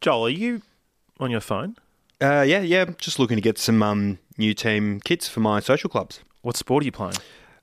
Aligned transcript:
Joel, 0.00 0.26
are 0.26 0.30
you 0.30 0.62
on 1.18 1.30
your 1.30 1.40
phone? 1.40 1.76
Uh, 2.22 2.40
yeah, 2.46 2.60
yeah. 2.60 2.86
Just 2.98 3.18
looking 3.18 3.36
to 3.36 3.42
get 3.42 3.58
some 3.58 3.82
um, 3.82 4.18
new 4.38 4.54
team 4.54 5.00
kits 5.00 5.28
for 5.28 5.40
my 5.40 5.60
social 5.60 5.90
clubs. 5.90 6.20
What 6.40 6.56
sport 6.56 6.82
are 6.82 6.86
you 6.86 6.92
playing? 6.92 7.16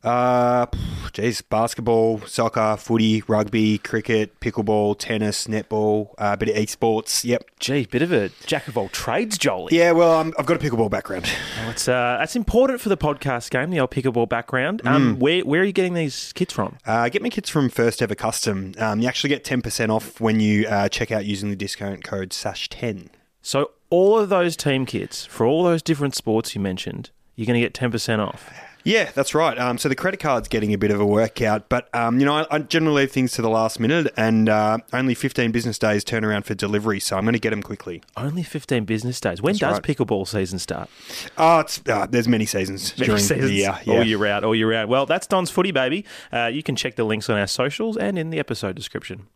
Uh, 0.04 0.66
geez, 1.12 1.42
basketball, 1.42 2.22
soccer, 2.22 2.78
footy, 2.78 3.24
rugby, 3.28 3.78
cricket, 3.80 4.40
pickleball, 4.40 4.96
tennis, 4.98 5.48
netball, 5.48 6.14
a 6.18 6.22
uh, 6.24 6.36
bit 6.36 6.50
of 6.50 6.56
esports. 6.56 7.24
Yep. 7.24 7.44
Gee, 7.60 7.86
bit 7.86 8.02
of 8.02 8.12
a 8.12 8.30
jack 8.46 8.68
of 8.68 8.78
all 8.78 8.90
trades, 8.90 9.38
Joel. 9.38 9.70
Yeah, 9.72 9.92
well, 9.94 10.14
um, 10.20 10.34
I've 10.38 10.46
got 10.46 10.64
a 10.64 10.66
pickleball 10.66 10.90
background. 10.92 11.26
Oh, 11.66 11.70
it's, 11.72 11.88
uh, 11.88 12.18
that's 12.20 12.36
important 12.36 12.80
for 12.80 12.90
the 12.90 12.98
podcast 12.98 13.50
game, 13.50 13.70
the 13.72 13.80
old 13.80 13.92
pickleball 13.92 14.30
background. 14.30 14.82
Um, 14.86 14.98
Mm. 15.16 15.20
where, 15.20 15.42
where 15.42 15.62
are 15.62 15.66
you 15.66 15.74
getting 15.74 15.94
these 15.94 16.32
kits 16.34 16.54
from? 16.54 16.78
Uh, 16.86 17.08
get 17.10 17.22
my 17.22 17.30
kits 17.30 17.50
from 17.50 17.70
First 17.70 18.02
Ever 18.02 18.16
Custom. 18.16 18.74
Um, 18.78 19.00
you 19.00 19.08
actually 19.08 19.30
get 19.30 19.44
10% 19.44 19.90
off 19.90 20.20
when 20.22 20.40
you 20.40 20.68
uh, 20.68 20.90
check 20.90 21.12
out 21.12 21.26
using 21.26 21.50
the 21.50 21.56
discount 21.56 22.04
code 22.04 22.30
SASH10. 22.30 23.08
So, 23.42 23.72
all 23.90 24.18
of 24.20 24.30
those 24.30 24.58
team 24.58 24.86
kits 24.86 25.26
for 25.26 25.46
all 25.46 25.64
those 25.64 25.82
different 25.82 26.14
sports 26.16 26.54
you 26.56 26.62
mentioned, 26.62 27.10
you're 27.38 27.46
going 27.46 27.60
to 27.60 27.66
get 27.66 27.74
10% 27.74 28.20
off. 28.20 28.52
Yeah, 28.84 29.12
that's 29.14 29.36
right. 29.36 29.58
Um, 29.60 29.78
so 29.78 29.90
the 29.90 29.96
credit 29.96 30.22
card's 30.22 30.48
getting 30.48 30.74
a 30.74 30.78
bit 30.78 30.92
of 30.92 31.02
a 31.02 31.06
workout, 31.06 31.68
but 31.68 31.94
um, 31.94 32.22
you 32.22 32.26
know, 32.26 32.36
I, 32.36 32.46
I 32.50 32.60
generally 32.60 33.02
leave 33.02 33.12
things 33.12 33.34
to 33.34 33.42
the 33.42 33.50
last 33.50 33.82
minute, 33.82 34.14
and 34.16 34.48
uh, 34.48 34.78
only 34.94 35.14
15 35.14 35.52
business 35.52 35.78
days 35.78 36.06
turnaround 36.06 36.46
for 36.46 36.54
delivery, 36.56 37.02
so 37.02 37.18
I'm 37.18 37.26
going 37.26 37.34
to 37.34 37.40
get 37.40 37.50
them 37.50 37.62
quickly. 37.62 38.02
Only 38.16 38.44
15 38.44 38.86
business 38.86 39.20
days. 39.20 39.42
When 39.42 39.56
That's 39.56 39.60
does 39.60 39.74
right. 39.74 39.84
pickleball 39.84 40.26
season 40.26 40.58
start? 40.58 40.90
Oh, 41.38 41.60
it's 41.60 41.82
uh, 41.90 42.06
there's 42.10 42.30
many 42.30 42.46
seasons 42.46 42.98
Many 42.98 43.08
during 43.08 43.22
seasons. 43.22 43.50
the 43.50 43.54
year. 43.56 43.78
Yeah. 43.84 43.94
All 43.94 44.04
year 44.06 44.18
round, 44.20 44.46
all 44.46 44.56
year 44.56 44.72
round. 44.72 44.90
Well, 44.90 45.06
that's 45.06 45.28
Don's 45.28 45.52
Footy, 45.52 45.72
baby. 45.74 46.06
Uh, 46.32 46.46
you 46.46 46.64
can 46.64 46.78
check 46.78 46.96
the 46.96 47.04
links 47.04 47.30
on 47.30 47.38
our 47.38 47.48
socials 47.48 47.98
and 47.98 48.18
in 48.18 48.30
the 48.30 48.40
episode 48.40 48.76
description. 48.78 49.28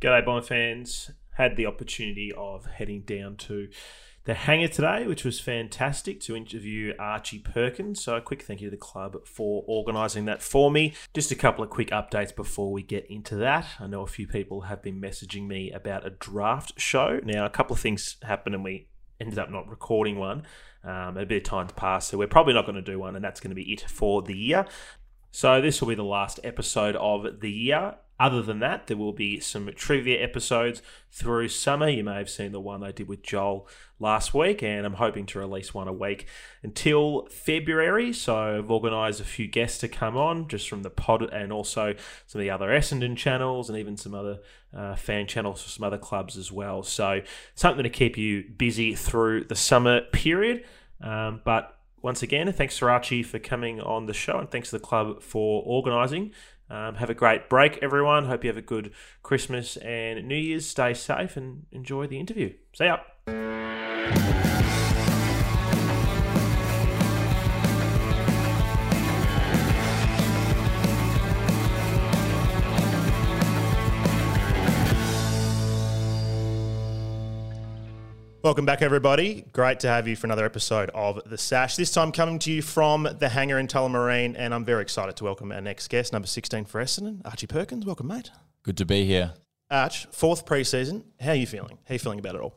G'day, 0.00 0.24
Bond 0.24 0.46
fans. 0.46 1.10
Had 1.32 1.56
the 1.56 1.66
opportunity 1.66 2.32
of 2.36 2.66
heading 2.66 3.00
down 3.00 3.36
to 3.36 3.68
the 4.28 4.34
hangar 4.34 4.68
today, 4.68 5.06
which 5.06 5.24
was 5.24 5.40
fantastic 5.40 6.20
to 6.20 6.36
interview 6.36 6.92
Archie 6.98 7.38
Perkins. 7.38 8.04
So, 8.04 8.14
a 8.14 8.20
quick 8.20 8.42
thank 8.42 8.60
you 8.60 8.66
to 8.66 8.70
the 8.70 8.76
club 8.76 9.26
for 9.26 9.64
organising 9.66 10.26
that 10.26 10.42
for 10.42 10.70
me. 10.70 10.92
Just 11.14 11.30
a 11.30 11.34
couple 11.34 11.64
of 11.64 11.70
quick 11.70 11.88
updates 11.88 12.36
before 12.36 12.70
we 12.70 12.82
get 12.82 13.06
into 13.06 13.36
that. 13.36 13.64
I 13.80 13.86
know 13.86 14.02
a 14.02 14.06
few 14.06 14.26
people 14.26 14.60
have 14.60 14.82
been 14.82 15.00
messaging 15.00 15.46
me 15.46 15.70
about 15.70 16.06
a 16.06 16.10
draft 16.10 16.78
show. 16.78 17.20
Now, 17.24 17.46
a 17.46 17.50
couple 17.50 17.72
of 17.72 17.80
things 17.80 18.18
happened 18.22 18.54
and 18.54 18.62
we 18.62 18.88
ended 19.18 19.38
up 19.38 19.50
not 19.50 19.66
recording 19.66 20.18
one. 20.18 20.42
Um, 20.84 21.16
a 21.16 21.24
bit 21.24 21.38
of 21.38 21.42
time's 21.44 21.72
passed, 21.72 22.10
so 22.10 22.18
we're 22.18 22.28
probably 22.28 22.52
not 22.52 22.66
going 22.66 22.76
to 22.76 22.82
do 22.82 22.98
one, 22.98 23.16
and 23.16 23.24
that's 23.24 23.40
going 23.40 23.50
to 23.50 23.56
be 23.56 23.72
it 23.72 23.80
for 23.80 24.20
the 24.20 24.36
year. 24.36 24.66
So 25.30 25.62
this 25.62 25.80
will 25.80 25.88
be 25.88 25.94
the 25.94 26.02
last 26.04 26.38
episode 26.44 26.96
of 26.96 27.40
the 27.40 27.50
year. 27.50 27.94
Other 28.20 28.42
than 28.42 28.58
that, 28.58 28.88
there 28.88 28.96
will 28.96 29.12
be 29.12 29.38
some 29.38 29.70
trivia 29.76 30.20
episodes 30.22 30.82
through 31.12 31.48
summer. 31.48 31.88
You 31.88 32.02
may 32.02 32.16
have 32.16 32.28
seen 32.28 32.50
the 32.50 32.60
one 32.60 32.82
I 32.82 32.90
did 32.90 33.06
with 33.06 33.22
Joel 33.22 33.68
last 34.00 34.34
week, 34.34 34.60
and 34.62 34.84
I'm 34.84 34.94
hoping 34.94 35.24
to 35.26 35.38
release 35.38 35.72
one 35.72 35.86
a 35.86 35.92
week 35.92 36.26
until 36.62 37.26
February. 37.30 38.12
So 38.12 38.58
I've 38.58 38.70
organised 38.70 39.20
a 39.20 39.24
few 39.24 39.46
guests 39.46 39.78
to 39.78 39.88
come 39.88 40.16
on, 40.16 40.48
just 40.48 40.68
from 40.68 40.82
the 40.82 40.90
pod 40.90 41.22
and 41.32 41.52
also 41.52 41.94
some 42.26 42.40
of 42.40 42.42
the 42.42 42.50
other 42.50 42.68
Essendon 42.68 43.16
channels 43.16 43.68
and 43.68 43.78
even 43.78 43.96
some 43.96 44.14
other 44.14 44.40
uh, 44.76 44.96
fan 44.96 45.28
channels 45.28 45.62
for 45.62 45.68
some 45.68 45.84
other 45.84 45.98
clubs 45.98 46.36
as 46.36 46.50
well. 46.50 46.82
So 46.82 47.22
something 47.54 47.84
to 47.84 47.90
keep 47.90 48.18
you 48.18 48.44
busy 48.56 48.96
through 48.96 49.44
the 49.44 49.56
summer 49.56 50.00
period. 50.12 50.64
Um, 51.00 51.40
but 51.44 51.76
once 52.02 52.22
again, 52.22 52.52
thanks 52.52 52.78
to 52.78 52.86
Archie 52.86 53.22
for 53.22 53.38
coming 53.38 53.80
on 53.80 54.06
the 54.06 54.14
show, 54.14 54.38
and 54.38 54.50
thanks 54.50 54.70
to 54.70 54.78
the 54.78 54.84
club 54.84 55.22
for 55.22 55.62
organising. 55.64 56.32
Um, 56.70 56.96
have 56.96 57.10
a 57.10 57.14
great 57.14 57.48
break, 57.48 57.78
everyone. 57.82 58.26
Hope 58.26 58.44
you 58.44 58.50
have 58.50 58.56
a 58.56 58.62
good 58.62 58.92
Christmas 59.22 59.76
and 59.78 60.26
New 60.26 60.36
Year's. 60.36 60.66
Stay 60.66 60.94
safe 60.94 61.36
and 61.36 61.66
enjoy 61.72 62.06
the 62.06 62.20
interview. 62.20 62.54
See 62.74 62.84
ya. 62.84 62.98
Welcome 78.48 78.64
back, 78.64 78.80
everybody. 78.80 79.44
Great 79.52 79.78
to 79.80 79.88
have 79.88 80.08
you 80.08 80.16
for 80.16 80.26
another 80.26 80.46
episode 80.46 80.88
of 80.94 81.20
The 81.26 81.36
Sash. 81.36 81.76
This 81.76 81.92
time 81.92 82.10
coming 82.12 82.38
to 82.38 82.50
you 82.50 82.62
from 82.62 83.06
the 83.18 83.28
hangar 83.28 83.58
in 83.58 83.66
Tullamarine, 83.66 84.36
and 84.38 84.54
I'm 84.54 84.64
very 84.64 84.80
excited 84.80 85.16
to 85.16 85.24
welcome 85.24 85.52
our 85.52 85.60
next 85.60 85.88
guest, 85.88 86.14
number 86.14 86.26
16 86.26 86.64
for 86.64 86.82
Essendon, 86.82 87.20
Archie 87.26 87.46
Perkins. 87.46 87.84
Welcome, 87.84 88.06
mate. 88.06 88.30
Good 88.62 88.78
to 88.78 88.86
be 88.86 89.04
here. 89.04 89.34
Arch, 89.70 90.06
fourth 90.12 90.46
preseason. 90.46 91.04
How 91.20 91.32
are 91.32 91.34
you 91.34 91.46
feeling? 91.46 91.76
How 91.84 91.90
are 91.90 91.96
you 91.96 91.98
feeling 91.98 92.20
about 92.20 92.36
it 92.36 92.40
all? 92.40 92.54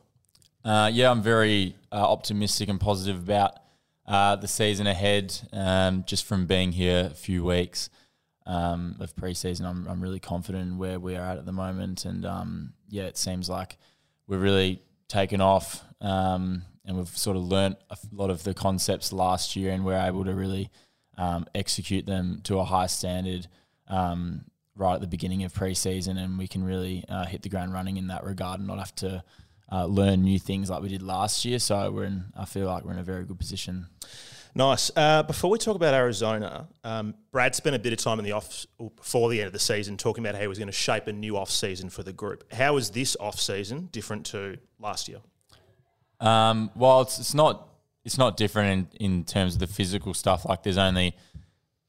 Uh, 0.64 0.90
yeah, 0.90 1.10
I'm 1.10 1.22
very 1.22 1.76
uh, 1.92 1.96
optimistic 1.96 2.70
and 2.70 2.80
positive 2.80 3.18
about 3.22 3.58
uh, 4.06 4.36
the 4.36 4.48
season 4.48 4.86
ahead. 4.86 5.38
Um, 5.52 6.04
just 6.06 6.24
from 6.24 6.46
being 6.46 6.72
here 6.72 7.10
a 7.12 7.14
few 7.14 7.44
weeks 7.44 7.90
um, 8.46 8.96
of 8.98 9.14
preseason, 9.14 9.66
I'm, 9.66 9.86
I'm 9.86 10.00
really 10.00 10.20
confident 10.20 10.70
in 10.70 10.78
where 10.78 10.98
we 10.98 11.16
are 11.16 11.32
at 11.32 11.36
at 11.36 11.44
the 11.44 11.52
moment. 11.52 12.06
And 12.06 12.24
um, 12.24 12.72
yeah, 12.88 13.02
it 13.02 13.18
seems 13.18 13.50
like 13.50 13.76
we're 14.26 14.38
really 14.38 14.80
taken 15.12 15.40
off 15.42 15.84
um, 16.00 16.62
and 16.86 16.96
we've 16.96 17.08
sort 17.08 17.36
of 17.36 17.42
learnt 17.42 17.76
a 17.90 17.96
lot 18.12 18.30
of 18.30 18.42
the 18.44 18.54
concepts 18.54 19.12
last 19.12 19.54
year 19.54 19.70
and 19.70 19.84
we're 19.84 20.00
able 20.00 20.24
to 20.24 20.34
really 20.34 20.70
um, 21.18 21.44
execute 21.54 22.06
them 22.06 22.40
to 22.44 22.58
a 22.58 22.64
high 22.64 22.86
standard 22.86 23.46
um, 23.88 24.44
right 24.74 24.94
at 24.94 25.00
the 25.02 25.06
beginning 25.06 25.44
of 25.44 25.52
preseason 25.52 26.16
and 26.16 26.38
we 26.38 26.48
can 26.48 26.64
really 26.64 27.04
uh, 27.10 27.26
hit 27.26 27.42
the 27.42 27.50
ground 27.50 27.74
running 27.74 27.98
in 27.98 28.06
that 28.06 28.24
regard 28.24 28.58
and 28.58 28.66
not 28.66 28.78
have 28.78 28.94
to 28.94 29.22
uh, 29.70 29.84
learn 29.84 30.22
new 30.22 30.38
things 30.38 30.70
like 30.70 30.82
we 30.82 30.88
did 30.88 31.02
last 31.02 31.44
year. 31.44 31.58
So 31.58 31.90
we're 31.90 32.04
in, 32.04 32.24
I 32.36 32.46
feel 32.46 32.66
like 32.66 32.84
we're 32.84 32.92
in 32.92 32.98
a 32.98 33.04
very 33.04 33.24
good 33.24 33.38
position. 33.38 33.86
Nice. 34.54 34.90
Uh, 34.94 35.22
before 35.22 35.50
we 35.50 35.58
talk 35.58 35.76
about 35.76 35.94
Arizona, 35.94 36.68
um, 36.84 37.14
Brad 37.30 37.54
spent 37.54 37.74
a 37.74 37.78
bit 37.78 37.92
of 37.94 37.98
time 37.98 38.18
in 38.18 38.24
the 38.24 38.32
off 38.32 38.66
before 38.96 39.30
the 39.30 39.40
end 39.40 39.46
of 39.46 39.52
the 39.54 39.58
season 39.58 39.96
talking 39.96 40.22
about 40.22 40.34
how 40.34 40.42
he 40.42 40.46
was 40.46 40.58
going 40.58 40.68
to 40.68 40.72
shape 40.72 41.06
a 41.06 41.12
new 41.12 41.38
off 41.38 41.50
season 41.50 41.88
for 41.88 42.02
the 42.02 42.12
group. 42.12 42.52
How 42.52 42.76
is 42.76 42.90
this 42.90 43.16
off 43.18 43.40
season 43.40 43.88
different 43.92 44.26
to 44.26 44.58
last 44.78 45.08
year? 45.08 45.20
Um, 46.20 46.70
well, 46.76 47.00
it's, 47.00 47.18
it's 47.18 47.34
not 47.34 47.68
it's 48.04 48.18
not 48.18 48.36
different 48.36 48.94
in, 49.00 49.12
in 49.14 49.24
terms 49.24 49.54
of 49.54 49.60
the 49.60 49.66
physical 49.66 50.12
stuff. 50.12 50.44
Like 50.44 50.62
there's 50.62 50.78
only 50.78 51.16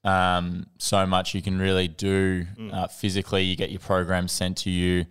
um, 0.06 0.68
so 0.78 1.06
much 1.06 1.36
you 1.36 1.42
can 1.42 1.60
really 1.60 1.90
do 1.90 2.46
uh, 2.72 2.88
physically. 2.88 3.44
You 3.44 3.58
get 3.58 3.72
your 3.72 3.80
program 3.80 4.30
sent 4.30 4.58
to 4.60 4.70
you, 4.70 5.06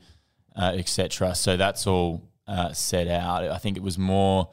uh, 0.57 0.73
etc. 0.77 1.35
So 1.35 1.59
that's 1.59 1.87
all 1.87 2.23
uh, 2.47 2.73
set 2.73 3.09
out. 3.09 3.45
I 3.45 3.59
think 3.59 3.77
it 3.77 3.83
was 3.83 3.99
more 3.99 4.49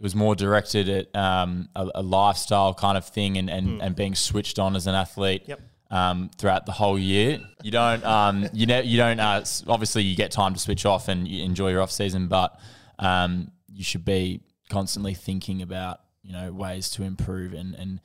it 0.00 0.02
was 0.02 0.14
more 0.14 0.34
directed 0.34 0.88
at 0.88 1.14
um, 1.14 1.68
a, 1.76 1.86
a 1.96 2.02
lifestyle 2.02 2.72
kind 2.72 2.96
of 2.96 3.04
thing 3.04 3.36
and, 3.36 3.50
and, 3.50 3.82
and 3.82 3.94
being 3.94 4.14
switched 4.14 4.58
on 4.58 4.74
as 4.74 4.86
an 4.86 4.94
athlete. 4.94 5.42
Yep. 5.46 5.60
Um, 5.90 6.30
throughout 6.38 6.64
the 6.64 6.72
whole 6.72 6.98
year, 6.98 7.38
you 7.62 7.70
don't, 7.70 8.02
um, 8.04 8.48
you 8.54 8.64
know, 8.64 8.80
you 8.80 8.96
don't. 8.96 9.20
Uh, 9.20 9.44
obviously, 9.68 10.02
you 10.04 10.16
get 10.16 10.30
time 10.30 10.54
to 10.54 10.60
switch 10.60 10.86
off 10.86 11.08
and 11.08 11.28
you 11.28 11.44
enjoy 11.44 11.70
your 11.70 11.82
off 11.82 11.90
season, 11.90 12.28
but 12.28 12.58
um, 12.98 13.50
you 13.68 13.84
should 13.84 14.06
be 14.06 14.40
constantly 14.70 15.12
thinking 15.12 15.60
about, 15.60 16.00
you 16.22 16.32
know, 16.32 16.50
ways 16.50 16.88
to 16.90 17.02
improve 17.02 17.52
and 17.52 17.74
and 17.74 18.00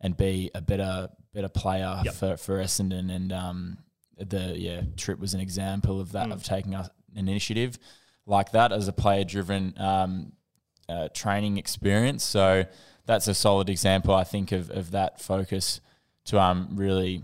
and 0.00 0.16
be 0.16 0.50
a 0.54 0.60
better 0.60 1.08
better 1.34 1.48
player 1.48 2.00
Yep. 2.04 2.14
for 2.14 2.36
for 2.36 2.58
Essendon. 2.58 3.10
And 3.10 3.32
um, 3.32 3.78
the 4.18 4.54
yeah 4.56 4.82
trip 4.96 5.18
was 5.18 5.34
an 5.34 5.40
example 5.40 5.98
of 5.98 6.12
that 6.12 6.30
of 6.30 6.44
taking 6.44 6.74
a, 6.74 6.90
an 7.16 7.26
initiative 7.26 7.78
like 8.26 8.52
that 8.52 8.70
as 8.70 8.86
a 8.86 8.92
player 8.92 9.24
driven 9.24 9.74
um, 9.78 10.32
uh, 10.90 11.08
training 11.14 11.56
experience. 11.56 12.24
So 12.24 12.64
that's 13.06 13.28
a 13.28 13.34
solid 13.34 13.70
example, 13.70 14.14
I 14.14 14.24
think, 14.24 14.52
of, 14.52 14.70
of 14.70 14.90
that 14.90 15.20
focus 15.20 15.80
to 16.26 16.40
um, 16.40 16.68
really 16.74 17.22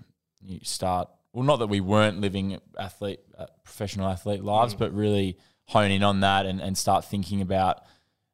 start. 0.63 1.09
Well, 1.33 1.45
not 1.45 1.59
that 1.59 1.67
we 1.67 1.81
weren't 1.81 2.21
living 2.21 2.59
athlete, 2.79 3.21
uh, 3.37 3.47
professional 3.65 4.09
athlete 4.09 4.43
lives, 4.43 4.75
but 4.75 4.95
really 4.95 5.37
hone 5.67 5.91
in 5.91 6.03
on 6.03 6.21
that 6.21 6.47
and, 6.47 6.61
and 6.61 6.79
start 6.79 7.05
thinking 7.05 7.41
about 7.41 7.83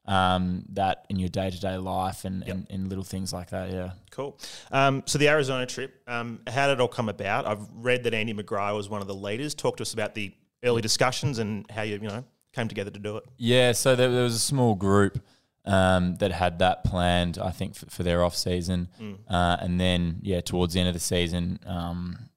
um, 0.04 0.64
that 0.70 1.06
in 1.08 1.18
your 1.18 1.28
day 1.28 1.50
to 1.50 1.60
day 1.60 1.76
life 1.76 2.24
and, 2.24 2.42
and, 2.48 2.66
and 2.70 2.88
little 2.88 3.04
things 3.04 3.32
like 3.32 3.50
that. 3.50 3.70
Yeah. 3.70 3.92
Cool. 4.10 4.38
Um, 4.70 5.02
so 5.06 5.18
the 5.18 5.28
Arizona 5.28 5.66
trip, 5.66 6.02
um, 6.06 6.40
how 6.46 6.66
did 6.66 6.74
it 6.74 6.80
all 6.80 6.88
come 6.88 7.08
about? 7.08 7.46
I've 7.46 7.66
read 7.74 8.04
that 8.04 8.14
Andy 8.14 8.34
McGrath 8.34 8.76
was 8.76 8.88
one 8.88 9.00
of 9.00 9.06
the 9.06 9.14
leaders. 9.14 9.54
Talk 9.54 9.76
to 9.78 9.82
us 9.82 9.94
about 9.94 10.14
the 10.14 10.32
early 10.64 10.82
discussions 10.82 11.38
and 11.38 11.68
how 11.70 11.82
you, 11.82 11.94
you 11.94 12.08
know, 12.08 12.24
came 12.52 12.68
together 12.68 12.90
to 12.90 12.98
do 12.98 13.16
it. 13.16 13.24
Yeah, 13.36 13.72
so 13.72 13.96
there, 13.96 14.10
there 14.10 14.24
was 14.24 14.34
a 14.34 14.40
small 14.40 14.74
group 14.74 15.20
um, 15.64 16.16
that 16.16 16.32
had 16.32 16.58
that 16.58 16.84
planned, 16.84 17.38
I 17.38 17.50
think, 17.50 17.74
for, 17.74 17.86
for 17.86 18.02
their 18.02 18.24
off 18.24 18.34
season, 18.36 18.88
uh, 19.28 19.56
and 19.60 19.80
then 19.80 20.18
yeah, 20.22 20.40
towards 20.40 20.74
the 20.74 20.80
end 20.80 20.88
of 20.88 20.94
the 20.94 21.00
season, 21.00 21.60
um, 21.66 22.28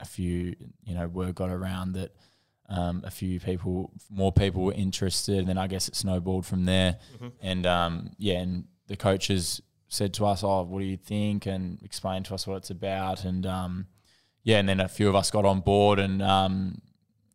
a 0.00 0.04
few 0.04 0.56
you 0.84 0.94
know 0.94 1.06
word 1.06 1.34
got 1.34 1.48
around 1.50 1.92
that 1.92 2.14
um, 2.68 3.02
a 3.04 3.10
few 3.10 3.38
people, 3.38 3.92
more 4.10 4.32
people 4.32 4.62
were 4.64 4.72
interested, 4.72 5.38
and 5.38 5.48
then 5.48 5.58
I 5.58 5.66
guess 5.66 5.88
it 5.88 5.94
snowballed 5.94 6.46
from 6.46 6.64
there, 6.64 6.98
and 7.40 7.66
um, 7.66 8.10
yeah, 8.18 8.38
and 8.40 8.64
the 8.88 8.96
coaches 8.96 9.60
said 9.88 10.12
to 10.14 10.26
us, 10.26 10.42
"Oh, 10.42 10.62
what 10.62 10.80
do 10.80 10.86
you 10.86 10.96
think?" 10.96 11.46
and 11.46 11.80
explained 11.82 12.24
to 12.26 12.34
us 12.34 12.46
what 12.46 12.56
it's 12.56 12.70
about, 12.70 13.24
and 13.24 13.46
um, 13.46 13.86
yeah, 14.42 14.58
and 14.58 14.68
then 14.68 14.80
a 14.80 14.88
few 14.88 15.08
of 15.08 15.14
us 15.14 15.30
got 15.30 15.44
on 15.44 15.60
board, 15.60 15.98
and 15.98 16.20
um, 16.22 16.80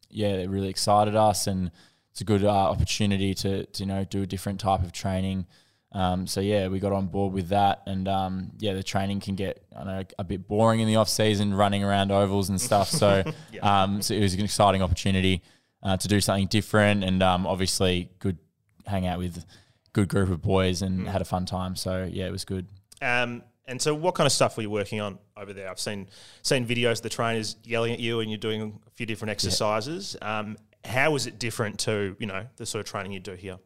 yeah, 0.10 0.30
it 0.30 0.50
really 0.50 0.70
excited 0.70 1.16
us. 1.16 1.48
And 1.48 1.72
it's 2.18 2.24
a 2.24 2.26
good 2.26 2.44
uh, 2.44 2.50
opportunity 2.50 3.36
to, 3.36 3.64
to 3.68 3.84
you 3.84 3.86
know 3.86 4.04
do 4.04 4.24
a 4.24 4.26
different 4.26 4.60
type 4.60 4.82
of 4.82 4.92
training. 4.92 5.46
Um, 5.92 6.26
so 6.26 6.42
yeah, 6.42 6.68
we 6.68 6.80
got 6.80 6.92
on 6.92 7.06
board 7.06 7.32
with 7.32 7.50
that, 7.50 7.84
and 7.86 8.08
um, 8.08 8.54
yeah, 8.58 8.74
the 8.74 8.82
training 8.82 9.20
can 9.20 9.36
get 9.36 9.64
I 9.78 9.84
know 9.84 10.04
a 10.18 10.24
bit 10.24 10.48
boring 10.48 10.80
in 10.80 10.88
the 10.88 10.96
off 10.96 11.10
season, 11.10 11.54
running 11.54 11.84
around 11.84 12.12
ovals 12.12 12.50
and 12.50 12.60
stuff. 12.60 12.90
So, 12.90 13.24
um, 13.62 14.02
so 14.02 14.16
it 14.16 14.22
was 14.22 14.34
an 14.34 14.40
exciting 14.40 14.82
opportunity 14.82 15.44
uh, 15.84 15.98
to 15.98 16.08
do 16.08 16.20
something 16.20 16.48
different, 16.48 17.04
and 17.04 17.22
um, 17.22 17.46
obviously 17.46 18.10
good 18.18 18.40
hang 18.88 19.06
out 19.06 19.20
with 19.20 19.46
good 19.94 20.10
group 20.10 20.32
of 20.32 20.42
boys 20.42 20.82
and 20.82 21.08
had 21.08 21.22
a 21.22 21.26
fun 21.26 21.46
time. 21.46 21.76
So 21.76 22.10
yeah, 22.12 22.26
it 22.26 22.32
was 22.32 22.46
good. 22.46 22.66
Um, 23.00 23.44
and 23.68 23.80
so, 23.80 23.94
what 23.94 24.16
kind 24.16 24.26
of 24.26 24.32
stuff 24.32 24.58
were 24.58 24.64
you 24.64 24.72
working 24.72 25.02
on 25.02 25.20
over 25.36 25.54
there? 25.54 25.70
I've 25.70 25.80
seen 25.80 26.08
seen 26.42 26.66
videos 26.66 26.94
of 26.94 27.02
the 27.04 27.10
trainers 27.10 27.58
yelling 27.64 27.94
at 27.94 28.00
you, 28.00 28.22
and 28.22 28.32
you're 28.32 28.40
doing 28.40 28.80
a 28.88 28.90
few 28.96 29.06
different 29.06 29.30
exercises. 29.30 30.18
Um, 30.20 30.58
how 30.88 31.16
is 31.16 31.28
it 31.28 31.38
different 31.40 31.80
to 31.82 32.16
you 32.20 32.26
know 32.28 32.48
the 32.56 32.66
sort 32.66 32.86
of 32.86 32.90
training 32.92 33.12
you 33.12 33.20
do 33.20 33.34
here? 33.34 33.58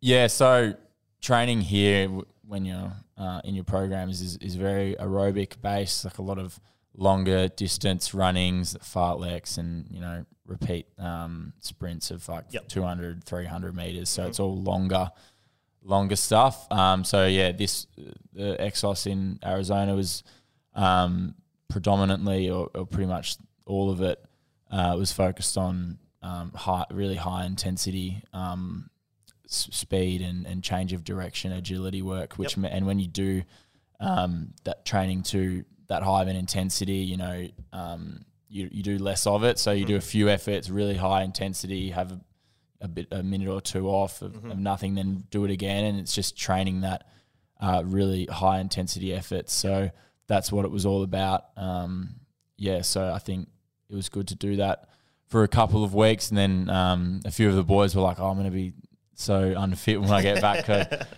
Yeah, 0.00 0.26
so 0.26 0.74
training 1.22 1.62
here 1.62 2.08
when 2.46 2.64
you're 2.64 2.92
uh, 3.16 3.40
in 3.44 3.54
your 3.54 3.64
programs 3.64 4.20
is, 4.20 4.36
is 4.38 4.54
very 4.56 4.96
aerobic 4.96 5.60
based, 5.62 6.04
like 6.04 6.18
a 6.18 6.22
lot 6.22 6.38
of 6.38 6.60
longer 6.96 7.48
distance 7.48 8.12
runnings, 8.12 8.74
fartleks, 8.82 9.56
and 9.58 9.86
you 9.90 10.00
know 10.00 10.24
repeat 10.46 10.86
um, 10.98 11.54
sprints 11.60 12.10
of 12.10 12.28
like 12.28 12.44
Yep. 12.50 12.68
200, 12.68 13.24
300 13.24 13.74
meters. 13.74 14.10
So 14.10 14.26
it's 14.26 14.38
all 14.38 14.60
longer, 14.60 15.10
longer 15.82 16.16
stuff. 16.16 16.70
Um, 16.70 17.04
so 17.04 17.26
yeah, 17.26 17.52
this 17.52 17.86
the 18.32 18.56
Exos 18.60 19.06
in 19.06 19.38
Arizona 19.44 19.94
was 19.94 20.22
um, 20.74 21.34
predominantly 21.68 22.50
or, 22.50 22.68
or 22.74 22.86
pretty 22.86 23.08
much 23.08 23.36
all 23.64 23.90
of 23.90 24.02
it 24.02 24.22
uh, 24.70 24.94
was 24.98 25.12
focused 25.12 25.56
on 25.56 25.98
um, 26.24 26.52
high, 26.54 26.86
really 26.90 27.16
high 27.16 27.44
intensity 27.44 28.22
um, 28.32 28.88
s- 29.44 29.68
speed 29.70 30.22
and, 30.22 30.46
and 30.46 30.64
change 30.64 30.92
of 30.92 31.04
direction, 31.04 31.52
agility 31.52 32.02
work. 32.02 32.34
Which 32.34 32.56
ma- 32.56 32.68
and 32.68 32.86
when 32.86 32.98
you 32.98 33.06
do 33.06 33.42
um, 34.00 34.54
that 34.64 34.84
training 34.84 35.22
to 35.24 35.64
that 35.88 36.02
high 36.02 36.22
of 36.22 36.28
an 36.28 36.36
intensity, 36.36 36.94
you 37.12 37.18
know, 37.18 37.46
um, 37.72 38.24
you 38.48 38.68
you 38.72 38.82
do 38.82 38.96
less 38.98 39.26
of 39.26 39.44
it. 39.44 39.58
So 39.58 39.72
you 39.72 39.84
do 39.84 39.96
a 39.96 40.00
few 40.00 40.28
efforts, 40.30 40.70
really 40.70 40.94
high 40.96 41.22
intensity, 41.22 41.90
have 41.90 42.12
a, 42.12 42.20
a 42.80 42.88
bit 42.88 43.08
a 43.10 43.22
minute 43.22 43.48
or 43.48 43.60
two 43.60 43.88
off 43.88 44.22
of, 44.22 44.34
of 44.46 44.58
nothing, 44.58 44.94
then 44.94 45.24
do 45.30 45.44
it 45.44 45.50
again, 45.50 45.84
and 45.84 46.00
it's 46.00 46.14
just 46.14 46.36
training 46.38 46.80
that 46.80 47.06
uh, 47.60 47.82
really 47.84 48.24
high 48.26 48.60
intensity 48.60 49.12
effort. 49.12 49.50
So 49.50 49.90
that's 50.26 50.50
what 50.50 50.64
it 50.64 50.70
was 50.70 50.86
all 50.86 51.02
about. 51.02 51.44
Um, 51.56 52.16
yeah, 52.56 52.80
so 52.82 53.12
I 53.12 53.18
think 53.18 53.48
it 53.90 53.94
was 53.94 54.08
good 54.08 54.28
to 54.28 54.34
do 54.34 54.56
that 54.56 54.88
for 55.28 55.42
a 55.42 55.48
couple 55.48 55.82
of 55.84 55.94
weeks, 55.94 56.28
and 56.30 56.38
then 56.38 56.70
um, 56.70 57.20
a 57.24 57.30
few 57.30 57.48
of 57.48 57.56
the 57.56 57.64
boys 57.64 57.94
were 57.94 58.02
like, 58.02 58.20
"Oh, 58.20 58.28
I'm 58.28 58.36
going 58.36 58.46
to 58.46 58.52
be 58.52 58.72
so 59.14 59.54
unfit 59.56 60.00
when 60.00 60.10
I 60.10 60.22
get 60.22 60.40
back." 60.40 60.66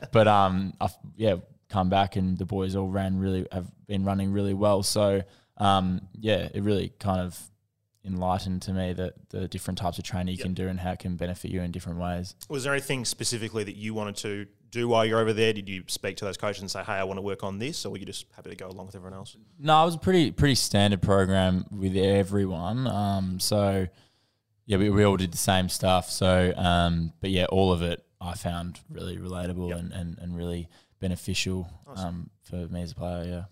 but 0.13 0.29
um, 0.29 0.73
I, 0.81 0.89
yeah, 1.17 1.37
come 1.69 1.89
back, 1.89 2.17
and 2.17 2.39
the 2.39 2.47
boys 2.47 2.77
all 2.77 2.89
ran 2.89 3.19
really 3.19 3.47
have 3.53 3.71
been 3.87 4.05
running 4.05 4.33
really 4.33 4.55
well. 4.55 4.83
So 4.83 5.23
um, 5.59 6.03
yeah, 6.19 6.49
it 6.55 6.63
really 6.63 6.93
kind 6.99 7.21
of 7.21 7.39
enlightened 8.05 8.63
to 8.63 8.73
me 8.73 8.93
that 8.93 9.15
the 9.31 9.49
different 9.49 9.79
types 9.79 9.99
of 9.99 10.05
training 10.05 10.29
you 10.35 10.39
Yep. 10.39 10.45
can 10.45 10.55
do 10.55 10.69
and 10.69 10.79
how 10.79 10.93
it 10.93 11.01
can 11.01 11.17
benefit 11.17 11.51
you 11.51 11.61
in 11.63 11.73
different 11.73 11.99
ways. 11.99 12.37
Was 12.49 12.63
there 12.63 12.73
anything 12.73 13.05
specifically 13.05 13.65
that 13.65 13.75
you 13.77 13.95
wanted 13.95 14.17
to 14.19 14.47
do 14.77 14.89
while 14.89 15.05
you're 15.05 15.19
over 15.21 15.33
there? 15.33 15.53
Did 15.53 15.69
you 15.69 15.83
speak 15.89 16.17
to 16.19 16.25
those 16.25 16.37
coaches 16.37 16.61
and 16.63 16.71
say, 16.71 16.83
"Hey, 16.85 16.93
I 16.95 17.05
want 17.05 17.19
to 17.19 17.23
work 17.23 17.43
on 17.45 17.59
this," 17.59 17.85
or 17.85 17.91
were 17.91 17.99
you 17.99 18.07
just 18.07 18.27
happy 18.35 18.51
to 18.51 18.57
go 18.57 18.69
along 18.69 18.87
with 18.87 18.95
everyone 18.95 19.17
else? 19.19 19.37
No, 19.59 19.83
it 19.83 19.87
was 19.87 19.95
a 19.97 19.99
pretty 19.99 20.31
pretty 20.31 20.55
standard 20.55 21.03
program 21.03 21.65
with 21.71 21.97
everyone. 21.97 22.87
Um, 22.87 23.41
so 23.41 23.89
yeah, 24.67 24.79
we, 24.79 24.91
we 24.91 25.05
all 25.05 25.17
did 25.17 25.33
the 25.33 25.37
same 25.39 25.69
stuff. 25.69 26.11
So, 26.11 26.53
um, 26.57 27.13
but 27.21 27.31
yeah, 27.31 27.45
all 27.47 27.73
of 27.73 27.83
it 27.83 28.05
I 28.21 28.35
found 28.35 28.81
really 28.91 29.17
relatable 29.19 29.69
Yep. 29.71 29.79
and, 29.79 29.93
and, 29.93 30.19
and 30.19 30.37
really 30.37 30.69
beneficial 31.01 31.69
um, 31.95 32.31
for 32.43 32.57
me 32.69 32.83
as 32.83 32.93
a 32.93 32.95
player. 32.95 33.25
Yeah. 33.25 33.45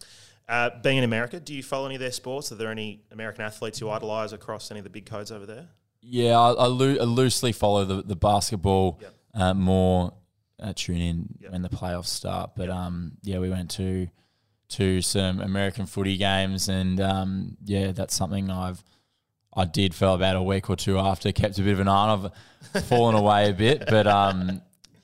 Uh, 0.46 0.70
being 0.82 0.98
in 0.98 1.04
America, 1.04 1.40
do 1.40 1.54
you 1.54 1.62
follow 1.62 1.86
any 1.86 1.94
of 1.94 2.00
their 2.00 2.10
sports? 2.12 2.50
Are 2.52 2.54
there 2.56 2.70
any 2.70 3.02
American 3.12 3.44
athletes 3.44 3.80
you 3.80 3.88
idolise 3.90 4.32
across 4.32 4.70
any 4.70 4.80
of 4.80 4.84
the 4.84 4.90
big 4.90 5.06
codes 5.06 5.30
over 5.30 5.46
there? 5.46 5.68
Yeah, 6.02 6.38
I, 6.38 6.52
I, 6.52 6.64
I 6.66 6.68
loosely 6.68 7.52
follow 7.52 7.84
the, 7.84 8.02
the 8.02 8.16
basketball 8.16 8.98
Yep. 9.00 9.14
uh, 9.34 9.54
more. 9.54 10.12
Uh, 10.62 10.72
tune 10.74 11.00
in 11.00 11.28
Yep. 11.40 11.52
when 11.52 11.62
the 11.62 11.68
playoffs 11.68 12.06
start, 12.06 12.52
but 12.56 12.70
um, 12.70 13.12
yeah, 13.22 13.38
we 13.38 13.50
went 13.50 13.70
to 13.72 14.08
to 14.70 15.02
some 15.02 15.40
American 15.40 15.84
footy 15.86 16.16
games, 16.16 16.68
and 16.68 17.00
um, 17.00 17.56
yeah, 17.64 17.92
that's 17.92 18.14
something 18.14 18.50
I've 18.50 18.82
I 19.56 19.64
did 19.64 19.94
for 19.94 20.06
about 20.06 20.36
a 20.36 20.42
week 20.42 20.70
or 20.70 20.76
two 20.76 20.98
after. 20.98 21.30
Kept 21.32 21.58
a 21.58 21.62
bit 21.62 21.72
of 21.74 21.80
an 21.80 21.88
eye 21.88 22.08
on. 22.08 22.30
I've 22.74 22.84
fallen 22.86 23.14
away 23.16 23.50
a 23.50 23.52
bit, 23.52 23.84
but 23.88 24.06
um, 24.06 24.62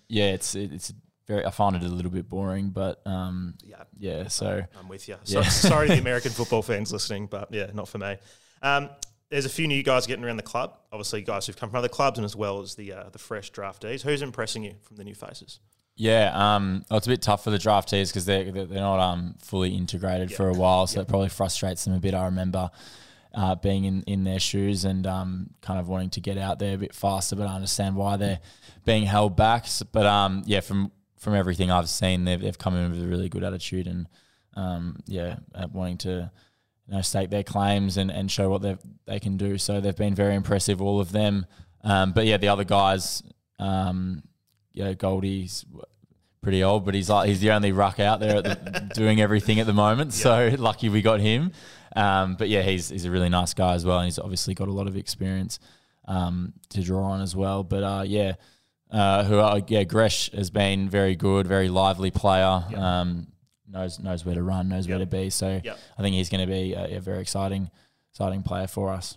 yeah, 0.09 0.27
it's 0.33 0.55
it's 0.55 0.93
very. 1.27 1.45
I 1.45 1.51
find 1.51 1.75
it 1.77 1.83
a 1.83 1.89
little 1.89 2.11
bit 2.13 2.29
boring, 2.29 2.71
but 2.71 3.05
um, 3.07 3.55
Yeah, 3.65 3.83
yeah. 3.99 4.29
So 4.29 4.63
I'm 4.79 4.89
with 4.89 5.09
you. 5.09 5.17
So, 5.25 5.41
Yeah. 5.41 5.49
sorry, 5.49 5.89
to 5.89 5.95
the 5.95 6.01
American 6.07 6.31
football 6.31 6.63
fans 6.63 6.93
listening, 6.93 7.27
but 7.27 7.53
yeah, 7.53 7.71
not 7.75 7.89
for 7.89 7.99
me. 7.99 8.17
Um, 8.63 8.89
there's 9.31 9.45
a 9.45 9.51
few 9.51 9.67
new 9.69 9.83
guys 9.83 10.07
getting 10.07 10.25
around 10.25 10.37
the 10.37 10.43
club. 10.43 10.77
Obviously, 10.93 11.23
guys 11.23 11.47
who've 11.47 11.57
come 11.57 11.71
from 11.71 11.79
other 11.79 11.89
clubs, 11.89 12.19
and 12.19 12.25
as 12.25 12.37
well 12.37 12.61
as 12.61 12.75
the 12.75 12.93
uh, 12.93 13.09
the 13.11 13.19
fresh 13.19 13.51
draftees. 13.53 14.03
Who's 14.03 14.23
impressing 14.23 14.65
you 14.65 14.75
from 14.83 14.97
the 14.97 15.05
new 15.05 15.15
faces? 15.15 15.61
Yeah, 15.97 16.31
um, 16.35 16.85
well, 16.91 16.99
it's 16.99 17.07
a 17.07 17.11
bit 17.11 17.21
tough 17.23 17.45
for 17.45 17.51
the 17.51 17.59
draftees 17.59 18.09
because 18.09 18.25
they're 18.25 18.51
they're 18.51 18.67
not 18.81 19.01
um 19.01 19.35
fully 19.43 19.75
integrated 19.77 20.33
for 20.33 20.49
a 20.49 20.55
while, 20.55 20.87
so 20.87 21.01
it 21.01 21.09
probably 21.09 21.29
frustrates 21.29 21.85
them 21.85 21.95
a 21.95 22.01
bit. 22.01 22.15
I 22.15 22.25
remember 22.27 22.71
uh, 23.35 23.55
being 23.57 23.85
in, 23.85 24.03
in 24.03 24.25
their 24.25 24.41
shoes 24.41 24.85
and 24.85 25.07
um, 25.07 25.51
kind 25.61 25.79
of 25.79 25.89
wanting 25.89 26.11
to 26.11 26.21
get 26.21 26.37
out 26.39 26.59
there 26.59 26.75
a 26.75 26.79
bit 26.79 26.95
faster, 26.95 27.37
but 27.37 27.47
I 27.47 27.55
understand 27.55 27.97
why 27.97 28.17
they're 28.17 28.41
being 28.85 29.05
held 29.05 29.37
back. 29.37 29.65
S- 29.65 29.83
But 29.83 30.07
um, 30.07 30.43
yeah, 30.47 30.61
from 30.61 30.91
from 31.19 31.35
everything 31.35 31.71
I've 31.71 31.89
seen, 31.89 32.25
they've 32.25 32.41
they've 32.41 32.59
come 32.59 32.75
in 32.75 32.91
with 32.91 33.03
a 33.03 33.07
really 33.07 33.29
good 33.29 33.45
attitude 33.45 33.87
and 33.87 34.09
um, 34.55 34.97
yeah, 35.07 35.37
uh, 35.55 35.69
wanting 35.71 35.99
to 35.99 36.33
you 36.91 36.97
know 36.97 37.03
stake 37.03 37.31
their 37.31 37.45
claims 37.45 37.97
and, 37.97 38.11
and 38.11 38.29
show 38.31 38.51
what 38.51 38.63
they 38.63 38.77
they 39.07 39.21
can 39.21 39.37
do. 39.37 39.59
So 39.59 39.81
they've 39.81 39.97
been 39.97 40.15
very 40.15 40.35
impressive, 40.35 40.83
all 40.83 41.01
of 41.01 41.13
them. 41.13 41.47
Um, 41.85 42.13
but 42.13 42.27
yeah, 42.27 42.37
the 42.37 42.49
other 42.49 42.65
guys, 42.65 43.23
um, 43.61 44.25
you 44.73 44.83
know, 44.83 44.95
Goldie's 44.95 45.65
pretty 46.43 46.65
old, 46.65 46.85
but 46.85 46.95
he's 46.95 47.09
like 47.09 47.29
he's 47.29 47.41
the 47.41 47.53
only 47.53 47.71
ruck 47.71 48.01
out 48.01 48.19
there 48.19 48.39
at 48.39 48.45
the, 48.45 48.91
doing 48.95 49.21
everything 49.21 49.61
at 49.61 49.67
the 49.67 49.73
moment. 49.73 50.13
So 50.13 50.53
lucky 50.59 50.89
we 50.89 51.01
got 51.01 51.21
him. 51.21 51.53
Um, 51.95 52.35
but 52.35 52.49
yeah, 52.49 52.63
he's 52.63 52.89
he's 52.89 53.05
a 53.05 53.11
really 53.11 53.29
nice 53.29 53.55
guy 53.55 53.75
as 53.75 53.85
well, 53.85 53.99
and 53.99 54.07
he's 54.07 54.19
obviously 54.19 54.55
got 54.55 54.67
a 54.67 54.73
lot 54.73 54.89
of 54.89 54.97
experience 54.97 55.61
um, 56.09 56.55
to 56.71 56.83
draw 56.83 57.05
on 57.05 57.21
as 57.21 57.37
well. 57.37 57.63
But 57.63 57.85
uh, 57.85 58.03
yeah, 58.05 58.33
uh, 58.91 59.23
who 59.23 59.39
are, 59.39 59.61
yeah, 59.69 59.85
Gresh 59.85 60.33
has 60.33 60.51
been 60.51 60.89
very 60.89 61.15
good, 61.15 61.47
very 61.47 61.69
lively 61.69 62.11
player. 62.11 62.65
Um, 62.75 63.29
knows 63.71 63.99
knows 63.99 64.25
where 64.25 64.35
to 64.35 64.43
run, 64.43 64.69
knows 64.69 64.89
where 64.89 64.99
to 64.99 65.07
be. 65.07 65.31
So 65.31 65.61
Yep. 65.63 65.79
I 65.99 66.03
think 66.03 66.15
he's 66.15 66.29
going 66.29 66.47
to 66.47 66.53
be 66.53 66.75
a, 66.75 66.97
a 66.97 67.01
very 67.01 67.21
exciting 67.21 67.71
exciting 68.11 68.43
player 68.43 68.67
for 68.67 68.91
us. 68.91 69.17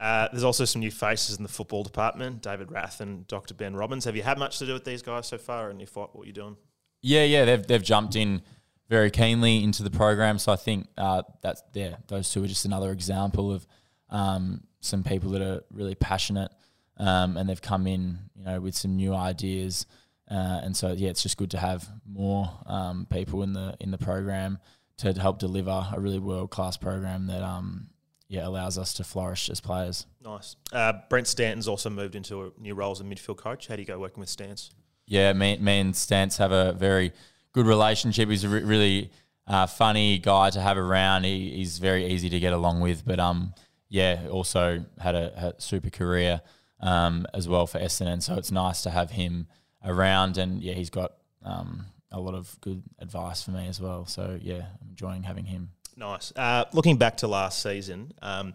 Uh, 0.00 0.28
there's 0.30 0.44
also 0.44 0.64
some 0.64 0.80
new 0.80 0.92
faces 0.92 1.36
in 1.36 1.42
the 1.42 1.48
football 1.48 1.82
department: 1.82 2.42
David 2.42 2.70
Rath 2.70 3.00
and 3.00 3.26
Dr. 3.26 3.54
Ben 3.54 3.74
Robbins. 3.74 4.04
Have 4.04 4.14
you 4.14 4.22
had 4.22 4.38
much 4.38 4.58
to 4.58 4.66
do 4.66 4.72
with 4.72 4.84
these 4.84 5.02
guys 5.02 5.26
so 5.26 5.38
far? 5.38 5.70
And 5.70 5.82
if 5.82 5.96
what, 5.96 6.14
what 6.16 6.26
you're 6.26 6.32
doing? 6.32 6.56
Yeah, 7.02 7.24
yeah, 7.24 7.44
they've 7.44 7.66
they've 7.66 7.82
jumped 7.82 8.14
in 8.14 8.42
very 8.88 9.10
keenly 9.10 9.62
into 9.62 9.82
the 9.82 9.90
program. 9.90 10.38
So 10.38 10.52
I 10.52 10.56
think 10.56 10.86
uh, 10.96 11.22
that's 11.42 11.62
yeah, 11.74 11.96
those 12.06 12.30
two 12.30 12.44
are 12.44 12.46
just 12.46 12.64
another 12.64 12.92
example 12.92 13.52
of 13.52 13.66
um, 14.10 14.62
some 14.80 15.02
people 15.02 15.30
that 15.30 15.42
are 15.42 15.62
really 15.70 15.94
passionate, 15.94 16.50
um, 16.96 17.36
and 17.36 17.48
they've 17.48 17.60
come 17.60 17.86
in, 17.86 18.18
you 18.36 18.44
know, 18.44 18.60
with 18.60 18.74
some 18.74 18.96
new 18.96 19.14
ideas. 19.14 19.86
Uh, 20.30 20.60
and 20.62 20.76
so 20.76 20.92
yeah, 20.92 21.08
it's 21.08 21.22
just 21.22 21.36
good 21.36 21.50
to 21.52 21.58
have 21.58 21.88
more 22.06 22.50
um, 22.66 23.06
people 23.10 23.42
in 23.42 23.52
the 23.52 23.76
in 23.80 23.90
the 23.90 23.98
program 23.98 24.58
to 24.98 25.12
help 25.14 25.38
deliver 25.38 25.86
a 25.92 26.00
really 26.00 26.18
world 26.18 26.50
class 26.50 26.76
program 26.76 27.26
that 27.28 27.42
um, 27.42 27.88
yeah 28.28 28.46
allows 28.46 28.76
us 28.76 28.94
to 28.94 29.04
flourish 29.04 29.48
as 29.48 29.60
players. 29.60 30.06
Nice. 30.22 30.56
Uh, 30.72 30.94
Brent 31.08 31.26
Stanton's 31.26 31.68
also 31.68 31.88
moved 31.88 32.14
into 32.14 32.42
a 32.42 32.50
new 32.58 32.74
role 32.74 32.92
as 32.92 33.00
a 33.00 33.04
midfield 33.04 33.38
coach. 33.38 33.68
How 33.68 33.76
do 33.76 33.82
you 33.82 33.86
go 33.86 33.98
working 33.98 34.20
with 34.20 34.28
Stance? 34.28 34.70
Yeah, 35.06 35.32
me, 35.32 35.56
me 35.56 35.80
and 35.80 35.96
Stance 35.96 36.36
have 36.36 36.52
a 36.52 36.72
very 36.72 37.12
good 37.52 37.66
relationship. 37.66 38.28
He's 38.28 38.44
a 38.44 38.48
re- 38.48 38.62
really 38.62 39.10
uh, 39.46 39.66
funny 39.66 40.18
guy 40.18 40.50
to 40.50 40.60
have 40.60 40.76
around. 40.76 41.24
He, 41.24 41.50
he's 41.56 41.78
very 41.78 42.06
easy 42.06 42.28
to 42.28 42.38
get 42.38 42.52
along 42.52 42.80
with. 42.80 43.06
But 43.06 43.18
um, 43.18 43.54
yeah, 43.88 44.26
also 44.30 44.84
had 45.00 45.14
a, 45.14 45.54
a 45.56 45.60
super 45.60 45.88
career 45.88 46.42
um, 46.80 47.26
as 47.32 47.48
well 47.48 47.66
for 47.66 47.78
Essendon. 47.78 48.22
So 48.22 48.34
it's 48.34 48.52
nice 48.52 48.82
to 48.82 48.90
have 48.90 49.12
him 49.12 49.46
around. 49.84 50.38
And 50.38 50.62
yeah, 50.62 50.74
he's 50.74 50.90
got 50.90 51.12
um, 51.44 51.86
a 52.10 52.20
lot 52.20 52.34
of 52.34 52.56
good 52.60 52.82
advice 52.98 53.42
for 53.42 53.50
me 53.52 53.66
as 53.68 53.80
well. 53.80 54.06
So 54.06 54.38
yeah, 54.40 54.66
I'm 54.80 54.88
enjoying 54.90 55.22
having 55.22 55.44
him. 55.44 55.70
Nice. 55.96 56.32
Uh, 56.36 56.64
looking 56.72 56.96
back 56.96 57.16
to 57.18 57.28
last 57.28 57.62
season, 57.62 58.12
um, 58.22 58.54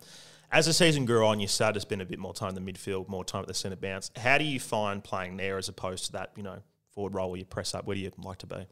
as 0.51 0.67
the 0.67 0.73
season 0.73 1.05
grew 1.05 1.25
on, 1.25 1.39
you 1.39 1.47
started 1.47 1.73
to 1.73 1.79
spend 1.81 2.01
a 2.01 2.05
bit 2.05 2.19
more 2.19 2.33
time 2.33 2.55
in 2.55 2.63
the 2.63 2.71
midfield, 2.71 3.09
more 3.09 3.25
time 3.25 3.41
at 3.41 3.47
the 3.47 3.53
centre 3.53 3.75
bounce. 3.75 4.11
How 4.15 4.37
do 4.37 4.45
you 4.45 4.59
find 4.59 5.03
playing 5.03 5.37
there 5.37 5.57
as 5.57 5.67
opposed 5.67 6.05
to 6.05 6.11
that, 6.13 6.31
you 6.35 6.43
know, 6.43 6.59
forward 6.93 7.15
role 7.15 7.31
where 7.31 7.39
you 7.39 7.45
press 7.45 7.73
up? 7.73 7.85
Where 7.85 7.95
do 7.95 8.01
you 8.01 8.11
like 8.23 8.37
to 8.39 8.47
be? 8.47 8.67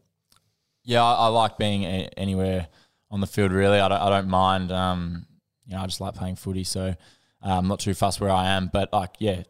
Yeah, 0.84 1.03
I, 1.03 1.13
I 1.13 1.27
like 1.27 1.58
being 1.58 1.84
a, 1.84 2.08
anywhere 2.15 2.67
on 3.10 3.20
the 3.20 3.27
field. 3.27 3.51
Really, 3.51 3.79
I 3.79 3.88
don't, 3.88 4.01
I 4.01 4.10
don't 4.10 4.27
mind. 4.27 4.72
Um, 4.72 5.25
you 5.65 5.75
know, 5.75 5.81
I 5.81 5.86
just 5.86 6.00
like 6.00 6.13
playing 6.13 6.36
footy, 6.36 6.63
so 6.63 6.96
uh, 7.43 7.58
I'm 7.58 7.67
not 7.67 7.79
too 7.79 7.93
fussed 7.93 8.22
where 8.22 8.29
I 8.29 8.50
am. 8.50 8.70
But 8.72 8.93
like, 8.93 9.15
yeah, 9.20 9.43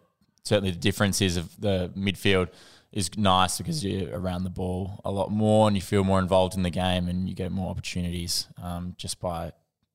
certainly 0.43 0.71
the 0.71 0.79
difference 0.79 1.21
is 1.21 1.37
of 1.37 1.59
the 1.59 1.91
midfield 1.97 2.49
is 2.91 3.09
nice 3.17 3.57
because 3.57 3.83
you're 3.85 4.09
around 4.19 4.43
the 4.43 4.49
ball 4.49 4.99
a 5.05 5.11
lot 5.11 5.31
more 5.31 5.67
and 5.67 5.75
you 5.77 5.81
feel 5.81 6.03
more 6.03 6.19
involved 6.19 6.55
in 6.55 6.63
the 6.63 6.69
game 6.69 7.07
and 7.07 7.29
you 7.29 7.33
get 7.35 7.51
more 7.51 7.69
opportunities 7.69 8.47
um, 8.61 8.93
just 8.97 9.19
by 9.19 9.51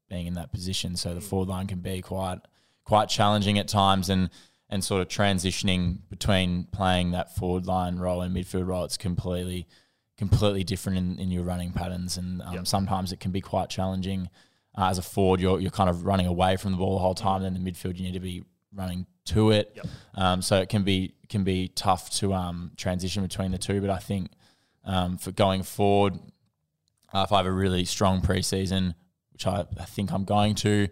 being 0.08 0.26
in 0.26 0.34
that 0.34 0.50
position. 0.52 0.96
So 0.96 1.14
the 1.14 1.20
forward 1.20 1.48
line 1.48 1.66
can 1.66 1.80
be 1.80 2.00
quite 2.00 2.38
quite 2.84 3.08
challenging 3.08 3.58
at 3.58 3.68
times 3.68 4.08
and 4.08 4.30
and 4.68 4.82
sort 4.82 5.00
of 5.02 5.08
transitioning 5.08 5.98
between 6.08 6.64
playing 6.72 7.12
that 7.12 7.36
forward 7.36 7.66
line 7.66 7.98
role 7.98 8.20
and 8.22 8.34
midfield 8.34 8.66
role. 8.66 8.84
It's 8.84 8.96
completely 8.96 9.66
completely 10.16 10.64
different 10.64 10.96
in, 10.98 11.18
in 11.18 11.30
your 11.30 11.44
running 11.44 11.72
patterns 11.72 12.16
and 12.16 12.40
um, 12.42 12.54
Yep. 12.54 12.66
sometimes 12.66 13.12
it 13.12 13.20
can 13.20 13.30
be 13.30 13.40
quite 13.42 13.68
challenging. 13.68 14.30
Uh, 14.78 14.86
as 14.88 14.96
a 14.98 15.02
forward, 15.02 15.40
you're 15.40 15.60
you're 15.60 15.70
kind 15.70 15.90
of 15.90 16.04
running 16.06 16.26
away 16.26 16.56
from 16.56 16.72
the 16.72 16.78
ball 16.78 16.94
the 16.94 17.00
whole 17.02 17.14
time. 17.14 17.42
And 17.44 17.56
in 17.56 17.62
the 17.62 17.70
midfield, 17.70 17.96
you 17.98 18.04
need 18.04 18.14
to 18.14 18.20
be 18.20 18.44
running 18.76 19.06
to 19.26 19.50
it. 19.50 19.72
Yep. 19.74 19.86
Um, 20.14 20.42
so 20.42 20.60
it 20.60 20.68
can 20.68 20.82
be 20.82 21.14
can 21.28 21.42
be 21.42 21.68
tough 21.68 22.10
to 22.10 22.32
um, 22.32 22.72
transition 22.76 23.22
between 23.22 23.50
the 23.50 23.58
two. 23.58 23.80
But 23.80 23.90
I 23.90 23.98
think 23.98 24.30
um, 24.84 25.18
for 25.18 25.32
going 25.32 25.62
forward, 25.62 26.18
uh, 27.12 27.24
if 27.26 27.32
I 27.32 27.38
have 27.38 27.46
a 27.46 27.52
really 27.52 27.84
strong 27.84 28.20
preseason, 28.20 28.94
which 29.32 29.46
I, 29.46 29.64
I 29.78 29.84
think 29.84 30.12
I'm 30.12 30.24
going 30.24 30.54
to, 30.56 30.88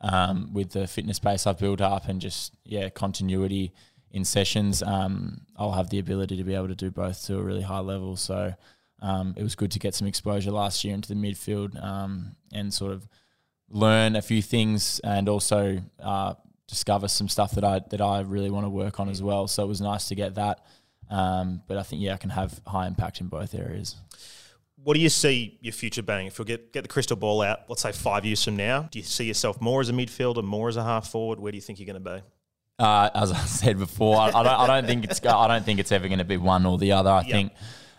um, 0.00 0.52
with 0.52 0.70
the 0.70 0.86
fitness 0.86 1.18
base 1.18 1.46
I've 1.46 1.58
built 1.58 1.80
up 1.80 2.08
and 2.08 2.20
just 2.20 2.54
yeah 2.64 2.88
continuity 2.90 3.72
in 4.10 4.24
sessions, 4.24 4.82
um, 4.82 5.40
I'll 5.56 5.72
have 5.72 5.90
the 5.90 5.98
ability 5.98 6.36
to 6.36 6.44
be 6.44 6.54
able 6.54 6.68
to 6.68 6.74
do 6.74 6.90
both 6.90 7.24
to 7.26 7.38
a 7.38 7.42
really 7.42 7.62
high 7.62 7.80
level. 7.80 8.16
So 8.16 8.54
um, 9.00 9.34
it 9.36 9.42
was 9.42 9.54
good 9.54 9.70
to 9.72 9.78
get 9.78 9.94
some 9.94 10.06
exposure 10.06 10.50
last 10.50 10.84
year 10.84 10.94
into 10.94 11.08
the 11.08 11.14
midfield 11.14 11.82
um, 11.82 12.36
and 12.52 12.72
sort 12.72 12.92
of 12.92 13.08
learn 13.68 14.14
a 14.14 14.22
few 14.22 14.42
things 14.42 15.00
and 15.00 15.28
also 15.28 15.78
uh, 16.00 16.34
discover 16.72 17.06
some 17.06 17.28
stuff 17.28 17.52
that 17.52 17.64
I 17.64 17.80
that 17.90 18.00
I 18.00 18.20
really 18.22 18.50
want 18.50 18.64
to 18.64 18.70
work 18.70 18.98
on 18.98 19.10
as 19.10 19.22
well. 19.22 19.46
So 19.46 19.62
it 19.62 19.66
was 19.66 19.82
nice 19.82 20.08
to 20.08 20.14
get 20.14 20.36
that. 20.36 20.64
Um, 21.10 21.60
but 21.68 21.76
I 21.76 21.82
think 21.82 22.00
yeah, 22.00 22.14
I 22.14 22.16
can 22.16 22.30
have 22.30 22.60
high 22.66 22.86
impact 22.86 23.20
in 23.20 23.26
both 23.26 23.54
areas. 23.54 23.96
What 24.82 24.94
do 24.94 25.00
you 25.00 25.10
see 25.10 25.58
your 25.60 25.74
future 25.74 26.02
being? 26.02 26.26
If 26.26 26.38
you 26.38 26.46
get 26.46 26.72
get 26.72 26.82
the 26.82 26.88
crystal 26.88 27.16
ball 27.16 27.42
out, 27.42 27.60
let's 27.68 27.82
say 27.82 27.92
five 27.92 28.24
years 28.24 28.42
from 28.42 28.56
now, 28.56 28.88
do 28.90 28.98
you 28.98 29.04
see 29.04 29.26
yourself 29.26 29.60
more 29.60 29.82
as 29.82 29.90
a 29.90 29.92
midfielder, 29.92 30.42
more 30.42 30.70
as 30.70 30.76
a 30.76 30.82
half 30.82 31.08
forward? 31.08 31.38
Where 31.38 31.52
do 31.52 31.56
you 31.56 31.62
think 31.62 31.78
you're 31.78 31.86
going 31.86 32.02
to 32.02 32.10
be? 32.10 32.22
Uh, 32.78 33.10
as 33.14 33.30
I 33.30 33.36
said 33.44 33.78
before, 33.78 34.16
I, 34.16 34.28
I 34.28 34.42
don't 34.42 34.46
I 34.46 34.66
don't 34.66 34.86
think 34.86 35.04
it's 35.04 35.24
I 35.26 35.46
don't 35.46 35.64
think 35.64 35.78
it's 35.78 35.92
ever 35.92 36.08
going 36.08 36.18
to 36.18 36.24
be 36.24 36.38
one 36.38 36.64
or 36.64 36.78
the 36.78 36.92
other. 36.92 37.10
I 37.10 37.22
think 37.24 37.52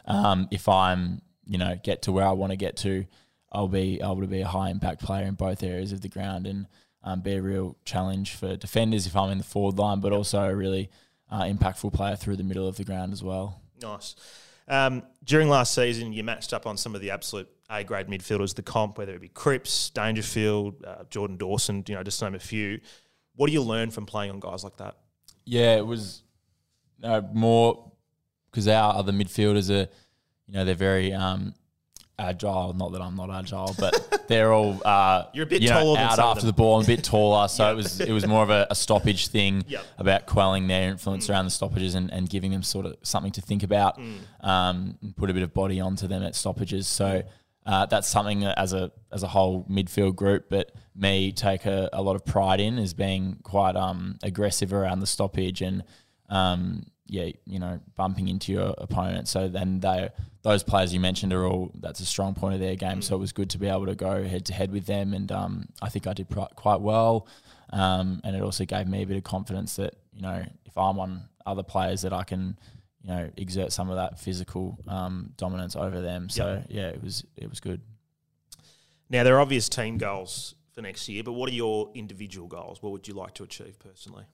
um, 0.06 0.48
if 0.50 0.68
I'm 0.68 1.22
you 1.46 1.60
know 1.60 1.80
get 1.84 2.02
to 2.04 2.12
where 2.12 2.26
I 2.26 2.32
want 2.32 2.52
to 2.52 2.58
get 2.58 2.78
to, 2.78 3.06
I'll 3.52 3.68
be 3.68 4.02
able 4.02 4.22
to 4.22 4.28
be 4.28 4.42
a 4.42 4.48
high 4.48 4.72
impact 4.72 5.04
player 5.04 5.28
in 5.28 5.36
both 5.36 5.62
areas 5.62 5.92
of 5.92 6.02
the 6.02 6.10
ground 6.10 6.48
and 6.48 6.66
um, 7.04 7.22
be 7.22 7.34
a 7.34 7.42
real 7.42 7.76
challenge 7.86 8.36
for 8.36 8.56
defenders 8.56 9.06
if 9.06 9.16
I'm 9.16 9.32
in 9.32 9.38
the 9.38 9.44
forward 9.44 9.78
line, 9.78 10.00
but 10.00 10.14
also 10.14 10.42
a 10.44 10.56
really 10.56 10.90
uh, 11.30 11.42
impactful 11.42 11.94
player 11.94 12.16
through 12.16 12.38
the 12.38 12.44
middle 12.44 12.68
of 12.68 12.78
the 12.78 12.84
ground 12.84 13.14
as 13.14 13.24
well. 13.24 13.62
Nice. 13.82 14.16
Um, 14.68 15.04
during 15.24 15.50
last 15.50 15.74
season, 15.74 16.14
you 16.14 16.24
matched 16.24 16.54
up 16.54 16.66
on 16.66 16.78
some 16.78 16.96
of 16.96 17.02
the 17.02 17.12
absolute 17.12 17.50
A 17.70 17.84
grade 17.84 18.08
midfielders, 18.08 18.56
the 18.56 18.62
comp, 18.62 18.98
whether 18.98 19.14
it 19.14 19.22
be 19.22 19.28
Cripps, 19.28 19.90
Dangerfield, 19.90 20.84
uh, 20.86 21.04
Jordan 21.10 21.38
Dawson, 21.38 21.84
you 21.88 21.96
know, 21.96 22.04
just 22.04 22.20
to 22.20 22.26
name 22.26 22.36
a 22.36 22.40
few. 22.40 22.80
What 23.36 23.48
do 23.48 23.54
you 23.54 23.62
learn 23.62 23.92
from 23.92 24.06
playing 24.06 24.32
on 24.32 24.40
guys 24.40 24.64
like 24.64 24.78
that? 24.78 24.96
Yeah, 25.44 25.76
it 25.76 25.86
was 25.86 26.24
uh, 27.04 27.22
more 27.34 27.92
because 28.50 28.68
our 28.68 28.96
other 28.96 29.12
midfielders 29.12 29.70
are, 29.70 29.90
you 30.48 30.54
know, 30.54 30.64
they're 30.64 30.76
very 30.76 31.12
um, 31.12 31.54
agile. 32.20 32.74
Not 32.74 32.92
that 32.94 33.02
I'm 33.02 33.16
not 33.16 33.30
agile, 33.30 33.76
but 33.80 34.26
they're 34.28 34.54
all 34.54 34.82
uh, 34.86 35.26
You're 35.34 35.46
a 35.46 35.48
bit 35.48 35.62
you 35.62 35.70
know, 35.70 35.80
taller 35.80 36.00
out 36.00 36.20
after 36.20 36.46
the 36.46 36.54
ball 36.54 36.80
and 36.80 36.88
a 36.88 36.96
bit 36.96 37.04
taller. 37.04 37.48
So 37.48 37.72
it 37.72 37.76
was 37.76 38.00
it 38.00 38.12
was 38.12 38.26
more 38.28 38.44
of 38.44 38.50
a, 38.50 38.68
a 38.70 38.76
stoppage 38.76 39.28
thing 39.28 39.64
Yep. 39.68 39.86
about 39.98 40.26
quelling 40.26 40.68
their 40.68 40.90
influence 40.90 41.30
around 41.30 41.46
the 41.46 41.52
stoppages 41.52 41.96
and, 41.96 42.12
and 42.12 42.30
giving 42.30 42.52
them 42.52 42.64
sort 42.64 42.86
of 42.86 42.96
something 43.04 43.32
to 43.34 43.42
think 43.42 43.64
about, 43.64 44.00
um, 44.42 44.98
put 45.16 45.30
a 45.30 45.34
bit 45.34 45.44
of 45.44 45.54
body 45.54 45.80
onto 45.80 46.08
them 46.08 46.24
at 46.24 46.36
stoppages. 46.36 46.88
So. 46.88 47.24
Uh, 47.66 47.86
that's 47.86 48.10
something 48.10 48.42
that 48.42 48.60
as 48.60 48.74
a 48.74 48.92
as 49.10 49.24
a 49.24 49.28
whole 49.30 49.64
midfield 49.72 50.18
group, 50.18 50.48
but 50.50 50.74
me 50.98 51.32
take 51.32 51.66
a, 51.66 51.90
a 51.94 52.02
lot 52.02 52.14
of 52.18 52.26
pride 52.26 52.60
in 52.60 52.78
is 52.78 52.94
being 52.94 53.38
quite 53.42 53.78
um, 53.78 54.18
aggressive 54.22 54.74
around 54.74 55.00
the 55.00 55.08
stoppage 55.08 55.62
and 55.62 55.82
um, 56.28 56.84
yeah, 57.06 57.30
you 57.46 57.60
know, 57.60 57.80
bumping 57.96 58.28
into 58.28 58.52
your 58.52 58.74
opponent. 58.78 59.28
So 59.28 59.48
then 59.48 59.80
they 59.80 60.10
those 60.42 60.64
players 60.64 60.94
you 60.94 61.00
mentioned 61.00 61.34
are 61.34 61.46
all 61.46 61.72
that's 61.80 62.00
a 62.00 62.06
strong 62.06 62.34
point 62.34 62.54
of 62.56 62.60
their 62.60 62.76
game. 62.76 63.02
So 63.02 63.16
it 63.16 63.20
was 63.20 63.32
good 63.32 63.50
to 63.52 63.58
be 63.58 63.68
able 63.68 63.86
to 63.86 63.96
go 63.96 64.24
head 64.24 64.46
to 64.48 64.54
head 64.54 64.72
with 64.72 64.86
them, 64.86 65.14
and 65.14 65.32
um, 65.32 65.70
I 65.82 65.90
think 65.90 66.08
I 66.08 66.14
did 66.14 66.30
pr- 66.30 66.42
quite 66.56 66.82
well. 66.82 67.28
Um, 67.72 68.22
and 68.24 68.36
it 68.36 68.42
also 68.42 68.66
gave 68.66 68.88
me 68.88 69.02
a 69.02 69.08
bit 69.08 69.18
of 69.18 69.24
confidence 69.24 69.76
that 69.78 69.96
you 70.14 70.22
know 70.22 70.44
if 70.66 70.78
I'm 70.78 71.00
on 71.00 71.24
other 71.46 71.64
players 71.64 72.04
that 72.04 72.14
I 72.14 72.24
can 72.24 72.58
you 73.02 73.10
know 73.10 73.30
exert 73.38 73.72
some 73.72 73.90
of 73.90 73.98
that 73.98 74.20
physical 74.20 74.80
um, 74.88 75.34
dominance 75.38 75.76
over 75.76 76.02
them. 76.02 76.30
So 76.30 76.64
yeah, 76.70 76.88
it 76.88 77.04
was 77.04 77.24
it 77.36 77.50
was 77.50 77.60
good. 77.60 77.82
Now, 79.10 79.24
there 79.24 79.36
are 79.36 79.42
obvious 79.42 79.70
team 79.70 80.00
goals 80.00 80.56
for 80.72 80.82
next 80.82 81.08
year, 81.08 81.24
but 81.24 81.34
what 81.34 81.48
are 81.48 81.54
your 81.54 81.92
individual 81.94 82.48
goals? 82.48 82.82
What 82.82 82.92
would 82.94 83.08
you 83.08 83.14
like 83.14 83.36
to 83.36 83.44
achieve 83.44 83.78
personally? 83.78 84.26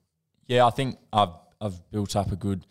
Yeah, 0.47 0.65
I 0.65 0.69
think 0.69 0.97
I've 1.11 1.33
I've 1.61 1.89
built 1.91 2.15
up 2.15 2.31
a 2.31 2.35
good, 2.35 2.65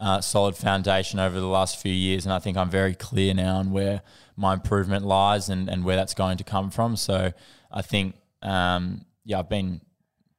uh, 0.00 0.20
solid 0.20 0.56
foundation 0.56 1.18
over 1.18 1.38
the 1.38 1.46
last 1.46 1.80
few 1.80 1.92
years, 1.92 2.26
and 2.26 2.32
I 2.32 2.38
think 2.38 2.56
I'm 2.56 2.70
very 2.70 2.94
clear 2.94 3.34
now 3.34 3.56
on 3.56 3.70
where 3.70 4.02
my 4.36 4.54
improvement 4.54 5.04
lies 5.04 5.48
and, 5.48 5.68
and 5.68 5.84
where 5.84 5.96
that's 5.96 6.14
going 6.14 6.38
to 6.38 6.44
come 6.44 6.70
from. 6.70 6.96
So 6.96 7.32
I 7.70 7.82
think, 7.82 8.16
um, 8.42 9.04
yeah, 9.24 9.38
I've 9.38 9.48
been 9.48 9.80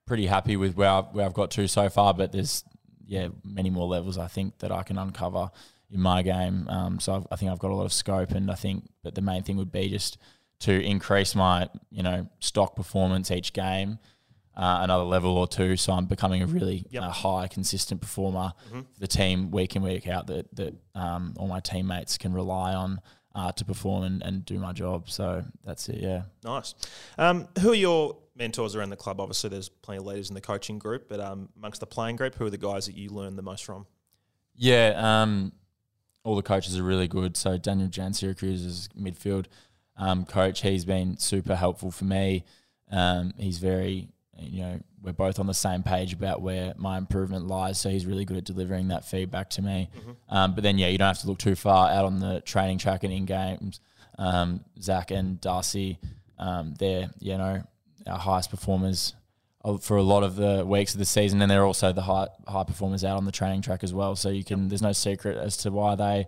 pretty 0.06 0.28
happy 0.28 0.56
with 0.56 0.76
where 0.76 0.90
I've, 0.90 1.06
where 1.14 1.26
I've 1.26 1.34
got 1.34 1.52
to 1.52 1.68
so 1.68 1.90
far, 1.90 2.14
but 2.14 2.32
there's 2.32 2.64
yeah 3.08 3.28
many 3.44 3.70
more 3.70 3.88
levels 3.88 4.18
I 4.18 4.28
think 4.28 4.58
that 4.60 4.72
I 4.72 4.84
can 4.84 4.98
uncover 4.98 5.52
in 5.92 6.02
my 6.02 6.22
game. 6.22 6.68
Um, 6.70 7.00
so 7.00 7.16
I've, 7.16 7.28
I 7.32 7.36
think 7.36 7.52
I've 7.52 7.60
got 7.60 7.72
a 7.72 7.76
lot 7.76 7.86
of 7.86 7.94
scope, 7.94 8.32
and 8.32 8.52
I 8.52 8.56
think 8.56 8.90
that 9.04 9.16
the 9.16 9.22
main 9.22 9.44
thing 9.44 9.58
would 9.58 9.72
be 9.72 9.90
just 9.90 10.18
to 10.60 10.82
increase 10.82 11.36
my 11.36 11.70
you 11.92 12.04
know 12.04 12.28
stock 12.40 12.76
performance 12.76 13.32
each 13.32 13.54
game 13.54 14.00
uh, 14.56 14.80
another 14.84 15.04
level 15.04 15.38
or 15.38 15.48
two. 15.48 15.76
So 15.78 15.94
I'm 15.94 16.06
becoming 16.06 16.42
a 16.42 16.48
really 16.48 16.86
Yep. 16.90 17.04
uh, 17.04 17.10
high, 17.10 17.48
consistent 17.48 18.02
performer 18.02 18.54
for 18.70 18.84
the 19.00 19.08
team 19.08 19.52
week 19.52 19.76
in 19.76 19.82
week 19.82 20.08
out 20.08 20.28
that 20.28 20.54
that 20.56 20.74
um, 20.96 21.34
all 21.38 21.48
my 21.48 21.60
teammates 21.60 22.18
can 22.18 22.34
rely 22.34 22.74
on 22.74 23.02
uh, 23.36 23.52
to 23.52 23.66
perform 23.66 24.04
and, 24.04 24.24
and 24.24 24.46
do 24.46 24.58
my 24.60 24.72
job. 24.72 25.10
So 25.10 25.44
that's 25.64 25.90
it. 25.90 25.98
Yeah. 26.02 26.24
Nice. 26.44 26.74
Um, 27.18 27.48
who 27.60 27.72
are 27.72 27.76
your 27.76 28.18
mentors 28.38 28.76
around 28.76 28.92
the 28.92 28.96
club? 28.96 29.20
Obviously, 29.20 29.50
there's 29.50 29.68
plenty 29.68 29.98
of 30.00 30.06
leaders 30.06 30.30
in 30.30 30.36
the 30.36 30.42
coaching 30.42 30.80
group, 30.80 31.10
but 31.10 31.20
um, 31.20 31.50
amongst 31.58 31.82
the 31.82 31.86
playing 31.86 32.16
group, 32.16 32.36
who 32.36 32.46
are 32.46 32.50
the 32.50 32.58
guys 32.58 32.86
that 32.86 32.96
you 32.96 33.10
learn 33.10 33.36
the 33.36 33.42
most 33.42 33.66
from? 33.66 33.86
Yeah, 34.56 34.94
um, 35.22 35.52
all 36.24 36.38
the 36.38 36.42
coaches 36.44 36.80
are 36.80 36.84
really 36.84 37.10
good. 37.10 37.36
So 37.36 37.58
Daniel 37.58 37.90
Giansiracusa 37.90 38.66
is 38.66 38.90
midfield 38.98 39.48
um, 39.98 40.26
coach. 40.26 40.62
He's 40.62 40.86
been 40.86 41.18
super 41.18 41.56
helpful 41.56 41.92
for 41.92 42.06
me. 42.06 42.46
Um, 42.90 43.34
he's 43.38 43.58
very, 43.58 44.08
you 44.40 44.62
know, 44.62 44.80
we're 45.02 45.14
both 45.14 45.40
on 45.40 45.48
the 45.48 45.54
same 45.54 45.84
page 45.84 46.14
about 46.14 46.42
where 46.42 46.74
my 46.78 46.98
improvement 46.98 47.48
lies. 47.48 47.80
So 47.80 47.90
he's 47.90 48.06
really 48.06 48.26
good 48.26 48.38
at 48.38 48.44
delivering 48.44 48.90
that 48.90 49.06
feedback 49.06 49.50
to 49.52 49.62
me. 49.62 49.90
Um, 50.30 50.56
but 50.56 50.64
then, 50.64 50.78
yeah, 50.78 50.88
you 50.88 50.98
don't 50.98 51.08
have 51.08 51.20
to 51.20 51.28
look 51.28 51.40
too 51.40 51.56
far 51.56 51.90
out 51.90 52.06
on 52.06 52.20
the 52.20 52.42
training 52.42 52.80
track 52.80 53.04
and 53.04 53.14
in 53.14 53.26
games. 53.26 53.80
Um, 54.18 54.64
Zach 54.82 55.12
and 55.12 55.40
Darcy, 55.40 56.00
um, 56.40 56.74
they're, 56.80 57.10
you 57.20 57.38
know, 57.38 57.64
our 58.08 58.18
highest 58.20 58.50
performers 58.50 59.14
for 59.82 59.98
a 59.98 60.04
lot 60.04 60.24
of 60.24 60.36
the 60.36 60.64
weeks 60.66 60.94
of 60.94 61.00
the 61.00 61.06
season, 61.06 61.42
and 61.42 61.50
they're 61.50 61.66
also 61.66 61.92
the 61.92 62.04
high 62.04 62.28
high 62.48 62.64
performers 62.64 63.04
out 63.04 63.18
on 63.18 63.26
the 63.26 63.32
training 63.32 63.62
track 63.62 63.84
as 63.84 63.94
well. 63.94 64.16
So 64.16 64.30
you 64.30 64.44
can 64.44 64.70
there's 64.70 64.82
no 64.82 64.92
secret 64.92 65.38
as 65.38 65.58
to 65.58 65.72
why 65.72 65.96
they 65.96 66.28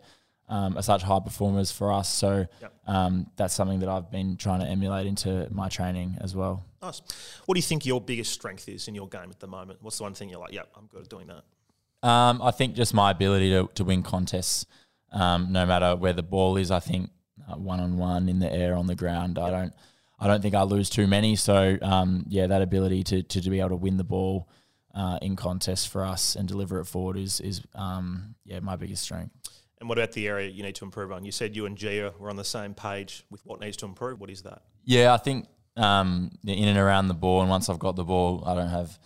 um, 0.49 0.77
are 0.77 0.81
such 0.81 1.03
high 1.03 1.19
performers 1.19 1.71
for 1.71 1.91
us. 1.91 2.07
So 2.09 2.47
Yep. 2.61 2.73
um, 2.87 3.29
that's 3.35 3.53
something 3.53 3.79
that 3.79 3.89
I've 3.89 4.09
been 4.09 4.37
trying 4.37 4.61
to 4.61 4.65
emulate 4.65 5.05
into 5.07 5.47
my 5.51 5.67
training 5.69 6.17
as 6.21 6.35
well. 6.35 6.63
Nice. 6.81 7.01
What 7.45 7.55
do 7.55 7.59
you 7.59 7.63
think 7.63 7.85
your 7.85 7.99
biggest 7.99 8.31
strength 8.33 8.69
is 8.69 8.87
in 8.87 8.95
your 8.95 9.07
game 9.09 9.29
at 9.29 9.39
the 9.39 9.47
moment? 9.47 9.79
What's 9.81 9.97
the 9.97 10.03
one 10.03 10.13
thing 10.13 10.29
you're 10.29 10.39
like, 10.39 10.53
yep, 10.53 10.69
I'm 10.77 10.87
good 10.87 11.01
at 11.01 11.09
doing 11.09 11.27
that? 11.27 12.07
Um, 12.07 12.41
I 12.41 12.51
think 12.51 12.75
just 12.75 12.93
my 12.93 13.11
ability 13.11 13.49
to, 13.51 13.69
to 13.75 13.83
win 13.83 14.03
contests, 14.03 14.65
um, 15.11 15.51
no 15.51 15.65
matter 15.65 15.95
where 15.95 16.13
the 16.13 16.23
ball 16.23 16.55
is. 16.57 16.71
I 16.71 16.79
think 16.79 17.09
one 17.55 17.79
on 17.79 17.97
one 17.97 18.29
in 18.29 18.39
the 18.39 18.51
air, 18.51 18.75
on 18.75 18.87
the 18.87 18.95
ground. 18.95 19.39
I 19.39 19.49
don't, 19.49 19.73
I 20.19 20.27
don't 20.27 20.41
think 20.41 20.55
I 20.55 20.63
lose 20.63 20.89
too 20.89 21.07
many. 21.07 21.35
So 21.35 21.77
um, 21.81 22.25
yeah, 22.29 22.47
that 22.47 22.61
ability 22.61 23.03
to, 23.05 23.23
to 23.23 23.41
to 23.41 23.49
be 23.49 23.59
able 23.59 23.69
to 23.69 23.75
win 23.75 23.97
the 23.97 24.03
ball 24.03 24.47
uh, 24.93 25.19
in 25.21 25.35
contests 25.35 25.85
for 25.85 26.05
us 26.05 26.35
and 26.35 26.47
deliver 26.47 26.79
it 26.79 26.85
forward 26.85 27.17
is 27.17 27.39
is 27.39 27.61
um, 27.75 28.35
yeah 28.45 28.59
my 28.59 28.75
biggest 28.75 29.03
strength. 29.03 29.31
And 29.79 29.87
what 29.87 29.97
about 29.97 30.13
the 30.13 30.27
area 30.27 30.49
you 30.49 30.63
need 30.63 30.75
to 30.75 30.85
improve 30.85 31.11
on? 31.11 31.23
You 31.23 31.31
said 31.31 31.55
you 31.55 31.65
and 31.65 31.77
Gia 31.77 32.13
were 32.19 32.29
on 32.29 32.35
the 32.35 32.43
same 32.43 32.73
page 32.73 33.23
with 33.29 33.45
what 33.45 33.59
needs 33.59 33.77
to 33.77 33.85
improve. 33.85 34.19
What 34.19 34.29
is 34.29 34.41
that? 34.43 34.63
Yeah, 34.83 35.13
I 35.13 35.17
think 35.17 35.47
um, 35.75 36.31
in 36.45 36.67
and 36.67 36.77
around 36.77 37.07
the 37.09 37.13
ball, 37.13 37.41
and 37.41 37.49
once 37.49 37.69
I've 37.69 37.77
got 37.79 37.95
the 37.95 38.03
ball, 38.03 38.43
I 38.45 38.55
don't 38.55 38.69
have, 38.69 38.97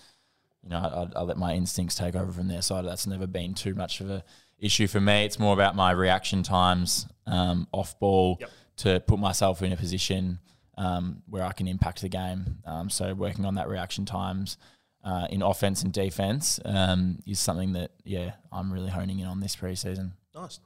you 0.64 0.70
know, 0.70 0.78
I, 1.16 1.20
I 1.20 1.24
let 1.24 1.38
my 1.38 1.54
instincts 1.54 1.96
take 1.96 2.16
over 2.16 2.32
from 2.32 2.48
there. 2.48 2.62
So 2.62 2.82
that's 2.82 3.06
never 3.06 3.28
been 3.28 3.54
too 3.54 3.76
much 3.76 4.00
of 4.00 4.10
a 4.10 4.24
issue 4.60 4.88
for 4.88 5.02
me. 5.02 5.26
It's 5.26 5.40
more 5.40 5.54
about 5.54 5.76
my 5.76 5.92
reaction 5.92 6.44
times 6.44 7.08
um, 7.28 7.68
off 7.72 8.00
ball 8.00 8.38
Yep. 8.40 8.50
to 8.78 9.00
put 9.02 9.20
myself 9.20 9.62
in 9.62 9.74
a 9.74 9.78
position 9.78 10.40
um, 10.78 11.22
where 11.28 11.44
I 11.44 11.52
can 11.52 11.68
impact 11.68 12.02
the 12.02 12.10
game. 12.10 12.60
Um, 12.66 12.90
so 12.90 13.14
working 13.14 13.44
on 13.44 13.56
that 13.56 13.68
reaction 13.68 14.06
times 14.06 14.58
uh, 15.04 15.28
in 15.30 15.42
offense 15.42 15.84
and 15.84 15.92
defense 15.92 16.60
um, 16.64 17.20
is 17.26 17.40
something 17.40 17.74
that 17.74 17.92
yeah 18.04 18.34
I'm 18.52 18.72
really 18.72 18.90
honing 18.90 19.20
in 19.20 19.26
on 19.28 19.40
this 19.40 19.56
preseason. 19.56 20.12
Nice. 20.34 20.60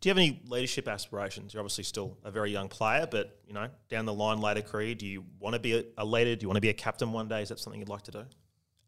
Do 0.00 0.08
you 0.08 0.10
have 0.10 0.18
any 0.18 0.40
leadership 0.48 0.88
aspirations? 0.88 1.52
You're 1.52 1.60
obviously 1.60 1.84
still 1.84 2.16
a 2.24 2.30
very 2.30 2.50
young 2.50 2.68
player, 2.68 3.06
but 3.10 3.38
you 3.46 3.52
know, 3.52 3.68
down 3.90 4.06
the 4.06 4.14
line 4.14 4.40
later 4.40 4.62
career, 4.62 4.94
do 4.94 5.06
you 5.06 5.24
want 5.38 5.54
to 5.54 5.60
be 5.60 5.84
a, 5.98 6.04
leader? 6.04 6.34
Do 6.36 6.44
you 6.44 6.48
want 6.48 6.56
to 6.56 6.62
be 6.62 6.70
a 6.70 6.74
captain 6.74 7.12
one 7.12 7.28
day? 7.28 7.42
Is 7.42 7.50
that 7.50 7.58
something 7.58 7.80
you'd 7.80 7.90
like 7.90 8.02
to 8.02 8.10
do? 8.10 8.24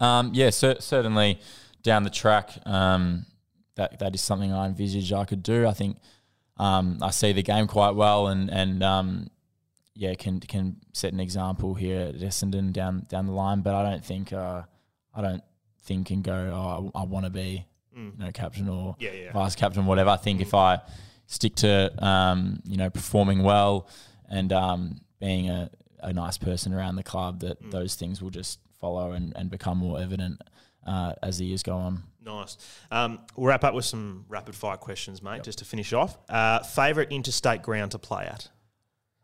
Um, 0.00 0.30
yeah, 0.32 0.48
cer- 0.50 0.80
certainly 0.80 1.38
down 1.82 2.02
the 2.02 2.10
track, 2.10 2.50
um, 2.64 3.26
that 3.74 3.98
that 3.98 4.14
is 4.14 4.22
something 4.22 4.52
I 4.52 4.66
envisage 4.66 5.12
I 5.12 5.26
could 5.26 5.42
do. 5.42 5.66
I 5.66 5.72
think 5.72 5.98
um, 6.56 6.98
I 7.02 7.10
see 7.10 7.32
the 7.32 7.42
game 7.42 7.66
quite 7.66 7.94
well, 7.94 8.28
and 8.28 8.50
and 8.50 8.82
um, 8.82 9.28
yeah, 9.94 10.14
can 10.14 10.40
can 10.40 10.76
set 10.94 11.12
an 11.12 11.20
example 11.20 11.74
here 11.74 12.08
at 12.08 12.16
Essendon 12.16 12.72
down 12.72 13.06
down 13.08 13.26
the 13.26 13.32
line. 13.32 13.60
But 13.60 13.74
I 13.74 13.90
don't 13.90 14.04
think 14.04 14.32
uh, 14.32 14.62
I 15.14 15.20
don't 15.20 15.42
think 15.82 16.10
and 16.10 16.24
go. 16.24 16.50
Oh, 16.54 16.90
I, 16.94 17.00
I 17.02 17.04
want 17.04 17.26
to 17.26 17.30
be 17.30 17.66
you 17.94 18.12
know 18.18 18.30
captain 18.32 18.68
or 18.68 18.96
Yeah, 18.99 19.12
yeah. 19.12 19.32
vice 19.32 19.54
captain, 19.54 19.87
whatever. 19.87 20.11
I 20.11 20.16
think 20.16 20.40
if 20.40 20.54
I 20.54 20.80
stick 21.26 21.54
to 21.56 21.92
um, 22.04 22.61
you 22.64 22.76
know 22.76 22.90
performing 22.90 23.42
well 23.42 23.88
and 24.28 24.52
um, 24.52 25.00
being 25.20 25.49
a, 25.50 25.70
a 26.00 26.12
nice 26.12 26.38
person 26.38 26.72
around 26.75 26.96
the 26.96 27.02
club, 27.02 27.40
that 27.40 27.70
those 27.70 27.94
things 27.94 28.20
will 28.22 28.30
just 28.30 28.58
follow 28.80 29.12
and, 29.12 29.32
and 29.37 29.50
become 29.50 29.78
more 29.78 30.00
evident 30.00 30.40
uh, 30.87 31.12
as 31.22 31.38
the 31.38 31.44
years 31.44 31.62
go 31.62 31.76
on. 31.76 32.02
Nice. 32.25 32.56
Um, 32.90 33.18
we'll 33.37 33.46
wrap 33.49 33.64
up 33.64 33.75
with 33.75 33.84
some 33.84 34.25
rapid 34.28 34.54
fire 34.54 34.76
questions, 34.76 35.22
mate, 35.22 35.42
just 35.42 35.58
to 35.58 35.64
finish 35.64 35.92
off. 35.92 36.16
Uh, 36.28 36.61
favorite 36.61 37.11
interstate 37.12 37.62
ground 37.62 37.90
to 37.92 37.99
play 37.99 38.25
at? 38.25 38.49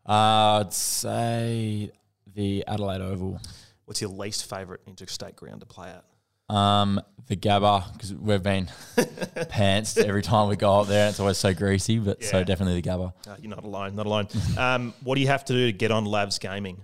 Uh, 0.07 0.61
I'd 0.65 0.73
say 0.73 1.91
the 2.33 2.63
Adelaide 2.67 3.01
Oval. 3.01 3.39
What's 3.85 4.01
your 4.01 4.09
least 4.11 4.49
favorite 4.49 4.81
interstate 4.85 5.35
ground 5.35 5.61
to 5.61 5.65
play 5.65 5.89
at? 5.89 6.03
Um, 6.49 7.01
the 7.27 7.35
Gabba 7.35 7.93
because 7.93 8.11
we've 8.13 8.41
been 8.41 8.65
pantsed 8.97 10.03
every 10.03 10.23
time 10.23 10.49
we 10.49 10.55
go 10.55 10.79
up 10.81 10.87
there. 10.87 11.09
It's 11.09 11.19
always 11.19 11.37
so 11.37 11.53
greasy, 11.53 11.99
but 11.99 12.23
so 12.23 12.39
Yeah. 12.39 12.43
definitely 12.43 12.81
the 12.81 12.89
Gabba. 12.89 13.13
Uh, 13.27 13.35
you're 13.39 13.51
not 13.51 13.63
alone, 13.63 13.95
not 13.95 14.07
alone. 14.07 14.27
um, 14.57 14.93
what 15.03 15.15
do 15.15 15.21
you 15.21 15.27
have 15.27 15.45
to 15.45 15.53
do 15.53 15.67
to 15.67 15.71
get 15.71 15.91
on 15.91 16.05
Labs 16.05 16.39
Gaming? 16.39 16.81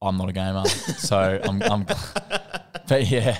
I'm 0.00 0.16
not 0.16 0.28
a 0.28 0.32
gamer, 0.32 0.64
so 0.66 1.40
I'm, 1.42 1.60
I'm. 1.62 1.84
But 2.88 3.10
yeah, 3.10 3.36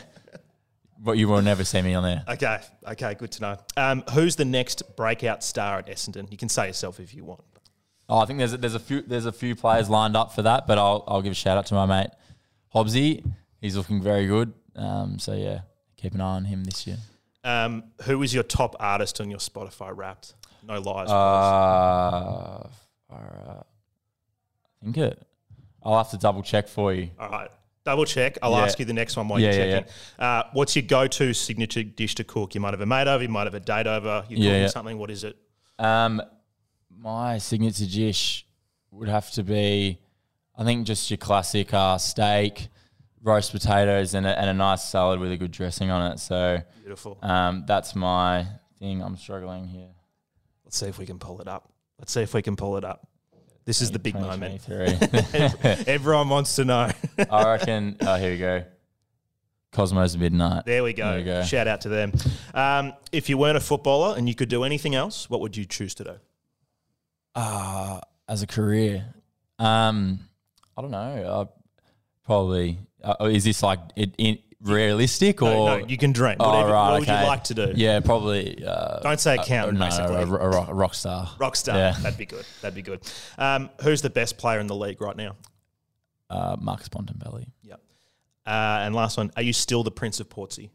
but 0.99 1.13
you 1.13 1.29
will 1.29 1.41
never 1.41 1.63
see 1.65 1.81
me 1.83 1.95
on 1.95 2.03
there. 2.03 2.25
Okay, 2.29 2.59
okay, 2.89 3.15
good 3.15 3.31
to 3.33 3.41
know. 3.43 3.57
Um, 3.77 4.03
who's 4.13 4.35
the 4.35 4.45
next 4.45 4.97
breakout 4.97 5.45
star 5.45 5.79
at 5.79 5.87
Essendon? 5.87 6.29
You 6.33 6.37
can 6.37 6.49
say 6.49 6.67
yourself 6.67 6.99
if 6.99 7.15
you 7.15 7.23
want. 7.25 7.43
Oh, 8.09 8.19
I 8.19 8.25
think 8.27 8.41
there's 8.41 8.55
a, 8.55 8.57
there's 8.57 8.75
a 8.75 8.81
few 8.81 9.03
there's 9.03 9.27
a 9.27 9.33
few 9.33 9.55
players 9.55 9.89
lined 9.89 10.17
up 10.17 10.33
for 10.35 10.43
that, 10.43 10.67
but 10.67 10.79
I'll 10.79 11.05
I'll 11.07 11.23
give 11.23 11.31
a 11.31 11.35
shout 11.37 11.57
out 11.59 11.67
to 11.67 11.75
my 11.75 11.87
mate 11.87 12.11
Hobbsy. 12.75 13.25
He's 13.61 13.77
looking 13.77 14.03
very 14.03 14.27
good. 14.27 14.53
Um, 14.79 15.19
so 15.19 15.35
yeah, 15.35 15.61
keep 15.97 16.15
an 16.15 16.21
eye 16.21 16.37
on 16.37 16.45
him 16.45 16.65
this 16.65 16.87
year. 16.87 16.97
Um, 17.45 17.85
who 18.03 18.23
is 18.23 18.33
your 18.33 18.43
top 18.45 18.77
artist 18.79 19.21
on 19.21 19.29
your 19.31 19.39
Spotify 19.41 19.95
Wrapped? 19.97 20.35
No 20.67 20.79
lies. 20.81 21.09
Uh. 21.09 22.67
I 23.11 24.85
think 24.85 24.97
it. 24.99 25.27
I'll 25.83 25.97
have 25.97 26.11
to 26.11 26.19
double 26.19 26.43
check 26.43 26.69
for 26.69 26.93
you. 26.93 27.11
All 27.19 27.29
right. 27.29 27.51
Double 27.85 28.05
check. 28.05 28.37
I'll 28.43 28.53
Yeah. 28.53 28.65
ask 28.65 28.79
you 28.79 28.85
the 28.85 28.93
next 28.93 29.17
one 29.17 29.29
while 29.29 29.41
Yeah, 29.41 29.53
you're 29.53 29.67
yeah, 29.67 29.75
checking. 29.81 29.93
Uh, 30.19 30.43
what's 30.53 30.77
your 30.77 30.83
go-to 30.85 31.33
signature 31.33 31.83
dish 31.83 32.15
to 32.17 32.25
cook? 32.25 32.55
You 32.55 32.61
might 32.61 32.75
have 32.75 32.81
a 32.81 32.87
mate 32.87 33.09
over, 33.09 33.23
you 33.23 33.29
might 33.29 33.45
have 33.47 33.55
a 33.55 33.61
date 33.61 33.87
over, 33.87 34.25
you're 34.29 34.39
Yeah, 34.39 34.51
cooking 34.51 34.61
yeah. 34.63 34.67
something. 34.69 34.99
What 34.99 35.11
is 35.11 35.25
it? 35.25 35.37
Um, 35.79 36.21
my 36.91 37.39
signature 37.39 37.87
dish 37.87 38.47
would 38.91 39.09
have 39.09 39.31
to 39.33 39.43
be, 39.43 39.99
I 40.57 40.65
think, 40.65 40.87
just 40.87 41.11
your 41.11 41.17
classic 41.19 41.73
uh, 41.73 41.97
steak, 41.99 42.69
roast 43.23 43.53
potatoes, 43.53 44.15
and 44.15 44.27
a, 44.27 44.39
and 44.39 44.51
a 44.51 44.55
nice 44.55 44.85
salad 44.85 45.21
with 45.21 45.33
a 45.33 45.37
good 45.37 45.51
dressing 45.51 45.91
on 45.91 46.13
it. 46.13 46.19
So 46.19 46.59
Beautiful. 46.83 47.19
um, 47.23 47.65
that's 47.67 47.95
my 47.95 48.47
thing. 48.79 49.03
I'm 49.03 49.17
struggling 49.17 49.67
here. 49.67 49.91
Let's 50.65 50.77
see 50.77 50.87
if 50.87 50.99
we 50.99 51.07
can 51.07 51.19
pull 51.19 51.41
it 51.41 51.49
up. 51.49 51.73
Let's 51.99 52.13
see 52.13 52.23
if 52.23 52.35
we 52.35 52.43
can 52.43 52.57
pull 52.57 52.77
it 52.77 52.85
up. 52.85 53.09
This 53.65 53.83
is 53.83 53.91
the 53.91 53.99
big 53.99 54.15
moment. 54.15 54.67
Everyone 55.89 56.29
wants 56.31 56.57
to 56.57 56.65
know. 56.65 56.91
I 57.31 57.51
reckon. 57.51 57.97
Oh, 58.01 58.17
here 58.17 58.31
we 58.33 58.39
go. 58.39 58.65
Cosmo's 59.73 60.17
Midnight. 60.17 60.65
There 60.65 60.83
we 60.83 60.95
go. 60.95 61.11
There 61.11 61.19
we 61.19 61.25
go. 61.25 61.43
Shout 61.43 61.69
out 61.69 61.83
to 61.83 61.91
them. 61.91 62.13
Um, 62.55 62.95
if 63.13 63.29
you 63.29 63.37
weren't 63.37 63.59
a 63.59 63.61
footballer 63.61 64.17
and 64.17 64.27
you 64.27 64.35
could 64.35 64.49
do 64.49 64.65
anything 64.65 64.95
else, 64.95 65.29
what 65.29 65.41
would 65.43 65.55
you 65.55 65.67
choose 65.67 65.95
to 65.97 66.05
do? 66.05 66.15
Uh, 67.35 68.01
as 68.27 68.43
a 68.43 68.47
career, 68.47 69.05
um, 69.59 70.21
I 70.77 70.81
don't 70.81 70.91
know. 70.91 71.51
Uh, 72.29 72.33
probably. 72.33 72.79
Uh, 73.03 73.25
is 73.27 73.45
this 73.45 73.63
like 73.63 73.81
it, 73.97 74.15
in, 74.19 74.39
realistic 74.61 75.41
or? 75.41 75.47
No, 75.47 75.79
no, 75.79 75.87
you 75.87 75.97
can 75.97 76.13
dream. 76.13 76.37
Oh, 76.41 76.51
Whatever, 76.51 76.73
right, 76.73 76.91
what 76.91 77.01
would 77.01 77.09
okay. 77.09 77.21
you 77.21 77.27
like 77.27 77.45
to 77.45 77.55
do? 77.55 77.73
Yeah, 77.75 78.01
probably. 78.01 78.65
Uh, 78.65 79.01
Don't 79.01 79.21
say 79.21 79.37
accountant, 79.37 79.79
no, 79.79 79.87
basically. 79.87 80.17
a, 80.17 80.23
a, 80.23 80.75
rock, 80.75 80.95
star. 80.95 81.31
Rock 81.39 81.57
star. 81.57 81.77
Yeah. 81.77 81.97
That'd 82.01 82.19
be 82.19 82.27
good. 82.27 82.45
That'd 82.61 82.75
be 82.75 82.83
good. 82.83 83.01
Um, 83.39 83.71
who's 83.83 84.03
the 84.03 84.11
best 84.11 84.37
player 84.37 84.61
in 84.61 84.67
the 84.67 84.75
league 84.75 85.01
right 85.01 85.17
now? 85.17 85.37
Uh, 86.29 86.57
Marcus 86.61 86.89
Bontempelli. 86.89 87.47
Yep. 87.63 87.81
Uh, 88.47 88.51
and 88.83 88.95
last 88.95 89.17
one, 89.17 89.31
are 89.37 89.43
you 89.43 89.53
still 89.53 89.83
the 89.83 89.91
Prince 89.91 90.21
of 90.21 90.29
Portsea? 90.29 90.71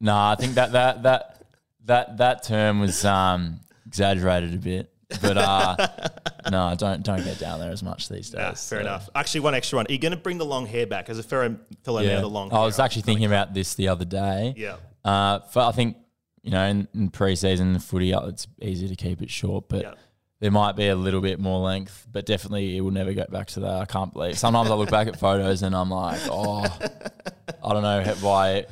No, 0.00 0.16
I 0.16 0.34
think 0.38 0.54
that 0.54 0.72
that 0.72 1.02
that 1.02 1.42
that 1.84 2.16
that 2.16 2.42
term 2.42 2.80
was 2.80 3.04
um, 3.04 3.60
exaggerated 3.86 4.54
a 4.54 4.58
bit. 4.58 4.89
But 5.20 5.36
uh, 5.36 5.76
no, 6.50 6.74
don't 6.76 7.02
don't 7.02 7.24
get 7.24 7.38
down 7.38 7.60
there 7.60 7.70
as 7.70 7.82
much 7.82 8.08
these 8.08 8.30
days. 8.30 8.34
Yeah, 8.38 8.48
fair 8.50 8.56
so, 8.56 8.78
enough. 8.78 9.08
Actually, 9.14 9.40
one 9.40 9.54
extra 9.54 9.76
one. 9.76 9.86
Are 9.88 9.92
you 9.92 9.98
going 9.98 10.12
to 10.12 10.18
bring 10.18 10.38
the 10.38 10.44
long 10.44 10.66
hair 10.66 10.86
back? 10.86 11.08
As 11.08 11.18
a 11.18 11.22
fair 11.22 11.56
fellow 11.84 12.00
now, 12.00 12.06
Yeah. 12.08 12.20
the 12.20 12.28
long 12.28 12.52
I 12.52 12.60
was 12.60 12.78
actually 12.78 13.02
thinking 13.02 13.26
about 13.26 13.54
this 13.54 13.74
the 13.74 13.88
other 13.88 14.04
day. 14.04 14.54
Yeah. 14.56 14.76
Uh, 15.04 15.40
but 15.52 15.68
I 15.68 15.72
think 15.72 15.96
you 16.42 16.50
know 16.50 16.64
in, 16.64 16.88
in 16.94 17.10
pre-season 17.10 17.78
footy, 17.78 18.14
uh, 18.14 18.26
it's 18.28 18.46
easy 18.62 18.88
to 18.88 18.96
keep 18.96 19.22
it 19.22 19.30
short, 19.30 19.68
but 19.68 19.82
Yeah. 19.82 19.94
there 20.40 20.50
might 20.50 20.76
be 20.76 20.88
a 20.88 20.96
little 20.96 21.20
bit 21.20 21.40
more 21.40 21.60
length. 21.60 22.06
But 22.10 22.26
definitely, 22.26 22.76
it 22.76 22.80
will 22.80 22.90
never 22.92 23.12
go 23.12 23.24
back 23.30 23.48
to 23.48 23.60
that. 23.60 23.80
I 23.82 23.84
can't 23.86 24.12
believe. 24.12 24.38
Sometimes 24.38 24.70
I 24.70 24.74
look 24.74 24.90
back 24.90 25.08
at 25.08 25.18
photos 25.18 25.62
and 25.62 25.74
I'm 25.74 25.90
like, 25.90 26.20
oh, 26.30 26.62
I 27.64 27.72
don't 27.72 27.82
know 27.82 28.14
why 28.20 28.66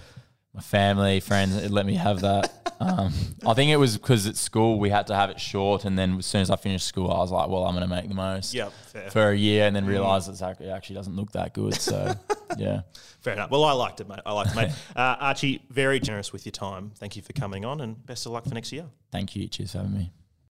my 0.55 0.61
family, 0.61 1.21
friends 1.21 1.71
let 1.71 1.87
me 1.87 1.95
have 1.95 2.21
that. 2.23 2.75
Um, 2.81 3.13
I 3.47 3.55
think 3.55 3.71
it 3.71 3.77
was 3.77 3.99
because 3.99 4.27
at 4.27 4.37
school 4.37 4.79
we 4.79 4.89
had 4.91 5.09
to 5.09 5.15
have 5.15 5.31
it 5.31 5.41
short, 5.41 5.85
and 5.85 5.99
then 5.99 6.19
as 6.19 6.27
soon 6.27 6.41
as 6.43 6.51
I 6.51 6.57
finished 6.57 6.87
school, 6.87 7.11
I 7.11 7.19
was 7.19 7.31
like, 7.31 7.49
well, 7.49 7.65
I'm 7.65 7.75
going 7.75 7.89
to 7.89 7.95
make 7.95 8.09
the 8.09 8.15
most 8.15 8.55
Yeah, 8.55 8.71
fair. 8.93 9.11
for 9.11 9.31
a 9.31 9.37
year, 9.37 9.67
and 9.67 9.75
then 9.75 9.85
realised 9.87 10.29
it's 10.29 10.43
actually, 10.43 10.67
it 10.67 10.71
actually 10.71 10.97
doesn't 10.97 11.17
look 11.17 11.33
that 11.33 11.55
good. 11.55 11.75
So 11.75 12.15
yeah. 12.59 12.83
Fair 13.21 13.35
enough. 13.35 13.51
Well, 13.51 13.65
I 13.65 13.73
liked 13.73 14.01
it, 14.01 14.09
mate. 14.09 14.21
I 14.25 14.33
liked 14.33 14.51
it, 14.53 14.57
mate. 14.57 14.71
Uh, 14.97 15.17
Archie, 15.21 15.63
very 15.71 16.01
generous 16.01 16.33
with 16.33 16.47
your 16.47 16.53
time. 16.53 16.93
Thank 16.97 17.17
you 17.17 17.23
for 17.23 17.33
coming 17.33 17.65
on, 17.65 17.81
and 17.81 18.05
best 18.07 18.27
of 18.27 18.33
luck 18.33 18.45
for 18.47 18.55
next 18.55 18.73
year. 18.73 18.87
Thank 19.13 19.35
you. 19.37 19.49
Cheers 19.49 19.73
for 19.73 19.79
having 19.79 19.95
me. 19.95 20.13